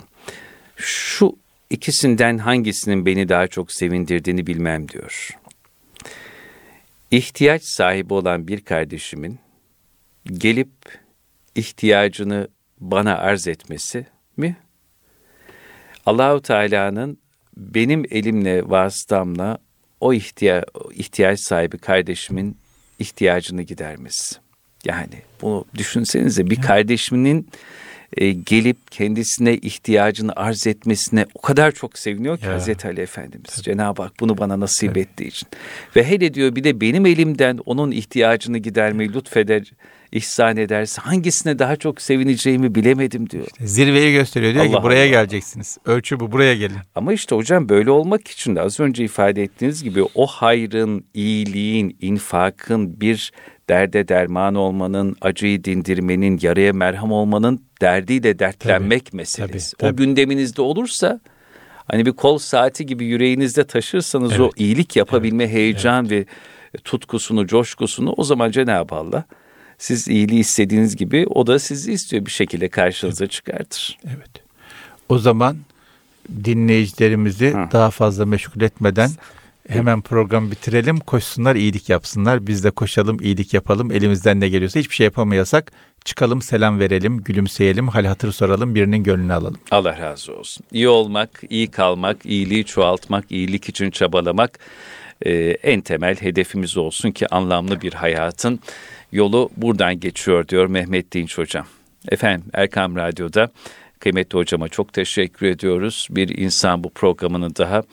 şu 0.76 1.38
ikisinden 1.70 2.38
hangisinin 2.38 3.06
beni 3.06 3.30
daha 3.30 3.48
çok 3.48 3.72
sevindirdiğini 3.72 4.48
bilmem 4.48 4.90
diyor. 4.90 5.30
İhtiyaç 7.12 7.64
sahibi 7.64 8.14
olan 8.14 8.48
bir 8.48 8.62
kardeşimin 8.62 9.40
gelip 10.26 10.70
ihtiyacını 11.56 12.48
bana 12.92 13.18
arz 13.18 13.48
etmesi 13.48 14.06
mi? 14.38 14.58
Allahu 16.06 16.42
Teala'nın 16.42 17.18
benim 17.58 18.04
elimle 18.12 18.70
vasıtamla 18.70 19.58
o 20.00 20.14
ihtiya 20.14 20.64
ihtiyaç 20.94 21.40
sahibi 21.40 21.78
kardeşimin 21.78 22.58
ihtiyacını 23.00 23.62
gidermesi. 23.62 24.36
Yani 24.86 25.22
bunu 25.42 25.66
düşünsenize 25.76 26.50
bir 26.50 26.62
kardeşinin 26.62 27.50
e, 28.18 28.32
gelip 28.32 28.92
kendisine 28.92 29.54
ihtiyacını 29.54 30.34
arz 30.36 30.68
etmesine 30.68 31.26
o 31.36 31.42
kadar 31.42 31.72
çok 31.72 32.00
seviniyor 32.00 32.38
ki 32.38 32.46
ya. 32.46 32.54
Hazreti 32.54 32.88
Ali 32.88 33.02
Efendimiz. 33.02 33.50
Tabii. 33.56 33.64
Cenab-ı 33.64 34.02
Hak 34.02 34.14
bunu 34.20 34.38
bana 34.38 34.60
nasip 34.60 34.90
Tabii. 34.90 35.00
ettiği 35.00 35.28
için. 35.28 35.48
Ve 35.96 36.04
hele 36.04 36.34
diyor 36.34 36.56
bir 36.56 36.64
de 36.64 36.82
benim 36.82 37.06
elimden 37.06 37.60
onun 37.66 37.92
ihtiyacını 37.92 38.58
gidermeyi 38.58 39.14
lütfeder, 39.14 39.72
ihsan 40.16 40.58
ederse 40.58 41.02
hangisine 41.02 41.60
daha 41.60 41.76
çok 41.76 42.02
sevineceğimi 42.02 42.76
bilemedim 42.76 43.30
diyor. 43.30 43.46
İşte 43.46 43.68
zirveyi 43.68 44.14
gösteriyor 44.14 44.54
diyor 44.54 44.66
Allah 44.66 44.78
ki 44.78 44.84
buraya 44.84 45.02
Allah. 45.02 45.10
geleceksiniz. 45.10 45.78
Ölçü 45.86 46.20
bu 46.20 46.32
buraya 46.32 46.56
gelin. 46.56 46.78
Ama 46.96 47.14
işte 47.14 47.36
hocam 47.36 47.70
böyle 47.70 47.92
olmak 47.92 48.28
için 48.28 48.56
de 48.56 48.62
az 48.62 48.80
önce 48.80 49.04
ifade 49.04 49.44
ettiğiniz 49.44 49.84
gibi 49.84 50.04
o 50.16 50.28
hayrın, 50.28 51.06
iyiliğin, 51.14 51.98
infakın 52.02 53.02
bir 53.02 53.32
derde 53.70 54.08
derman 54.08 54.56
olmanın, 54.56 55.16
acıyı 55.22 55.64
dindirmenin, 55.64 56.40
yaraya 56.42 56.74
merham 56.74 57.12
olmanın 57.12 57.66
derdiyle 57.82 58.40
dertlenmek 58.40 59.06
tabii, 59.06 59.18
meselesi. 59.18 59.78
Tabii, 59.78 59.92
tabii. 59.92 59.94
O 59.94 60.06
gündeminizde 60.06 60.62
olursa 60.62 61.20
hani 61.88 62.06
bir 62.06 62.12
kol 62.12 62.38
saati 62.38 62.86
gibi 62.86 63.06
yüreğinizde 63.06 63.64
taşırsanız 63.64 64.32
evet. 64.32 64.42
o 64.42 64.50
iyilik 64.58 64.96
yapabilme 64.96 65.44
evet, 65.44 65.54
heyecan 65.54 66.06
evet. 66.06 66.28
ve 66.74 66.78
tutkusunu, 66.78 67.48
coşkusunu 67.48 68.14
o 68.18 68.24
zaman 68.24 68.52
Cenab-ı 68.52 68.96
Allah 68.96 69.26
siz 69.78 70.08
iyiliği 70.08 70.40
istediğiniz 70.40 70.96
gibi 70.96 71.26
o 71.28 71.48
da 71.48 71.60
sizi 71.60 71.94
istiyor 71.94 72.26
bir 72.26 72.32
şekilde 72.32 72.70
karşınıza 72.70 73.28
çıkartır. 73.28 73.98
Evet. 74.08 74.30
O 75.10 75.18
zaman 75.20 75.58
dinleyicilerimizi 76.44 77.54
Hı. 77.54 77.68
daha 77.72 77.92
fazla 77.92 78.26
meşgul 78.26 78.62
etmeden 78.62 79.10
hemen 79.70 80.02
programı 80.02 80.52
bitirelim. 80.52 81.00
Koşsunlar, 81.00 81.56
iyilik 81.56 81.90
yapsınlar. 81.90 82.48
Biz 82.48 82.64
de 82.64 82.72
koşalım, 82.72 83.18
iyilik 83.22 83.54
yapalım. 83.54 83.92
Elimizden 83.92 84.40
ne 84.40 84.50
geliyorsa 84.50 84.80
hiçbir 84.80 84.96
şey 84.96 85.04
yapamayasak 85.04 85.72
çıkalım, 86.06 86.42
selam 86.42 86.80
verelim, 86.80 87.24
gülümseyelim, 87.24 87.88
hal 87.88 88.06
hatır 88.06 88.32
soralım, 88.32 88.76
birinin 88.76 89.04
gönlünü 89.04 89.34
alalım. 89.34 89.60
Allah 89.72 90.00
razı 90.00 90.36
olsun. 90.36 90.66
İyi 90.72 90.88
olmak, 90.88 91.42
iyi 91.50 91.68
kalmak, 91.68 92.26
iyiliği 92.26 92.66
çoğaltmak, 92.66 93.32
iyilik 93.32 93.70
için 93.70 93.92
çabalamak 93.92 94.60
e, 95.22 95.34
en 95.64 95.82
temel 95.82 96.16
hedefimiz 96.16 96.78
olsun 96.78 97.12
ki 97.12 97.28
anlamlı 97.28 97.82
bir 97.82 97.94
hayatın 97.94 98.60
yolu 99.16 99.50
buradan 99.58 100.00
geçiyor 100.00 100.48
diyor 100.48 100.66
Mehmet 100.66 101.12
Dinç 101.12 101.38
Hocam. 101.38 101.66
Efendim 102.10 102.50
Erkam 102.54 102.96
Radyo'da 102.96 103.50
kıymetli 104.00 104.38
hocama 104.38 104.70
çok 104.70 104.94
teşekkür 104.94 105.46
ediyoruz. 105.46 106.08
Bir 106.12 106.38
insan 106.38 106.84
bu 106.84 106.90
programını 106.90 107.56
daha 107.56 107.84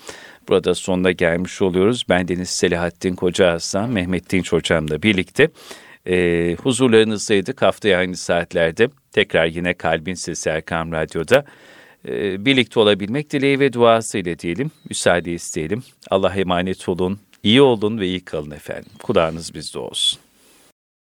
burada 0.48 0.74
sonuna 0.74 1.12
gelmiş 1.12 1.62
oluyoruz. 1.62 2.04
Ben 2.08 2.28
Deniz 2.28 2.50
Selahattin 2.50 3.14
Koca 3.14 3.52
Hasan, 3.52 3.90
Mehmet 3.90 4.30
Dinç 4.30 4.52
Hocam'la 4.52 5.02
birlikte 5.02 5.48
e, 6.06 6.56
huzurlarınızdaydık. 6.62 7.62
Haftaya 7.62 7.98
aynı 7.98 8.16
saatlerde 8.16 8.88
tekrar 9.12 9.46
yine 9.46 9.74
Kalbin 9.74 10.14
Sesi 10.14 10.48
Erkam 10.48 10.92
Radyo'da 10.92 11.44
e, 12.08 12.44
birlikte 12.44 12.80
olabilmek 12.80 13.30
dileği 13.30 13.60
ve 13.60 13.72
duası 13.72 14.18
ile 14.18 14.38
diyelim. 14.38 14.70
Müsaade 14.88 15.32
isteyelim. 15.32 15.82
Allah'a 16.10 16.34
emanet 16.34 16.88
olun, 16.88 17.18
iyi 17.42 17.62
olun 17.62 18.00
ve 18.00 18.06
iyi 18.06 18.24
kalın 18.24 18.50
efendim. 18.50 18.90
Kulağınız 19.02 19.54
bizde 19.54 19.78
olsun. 19.78 20.21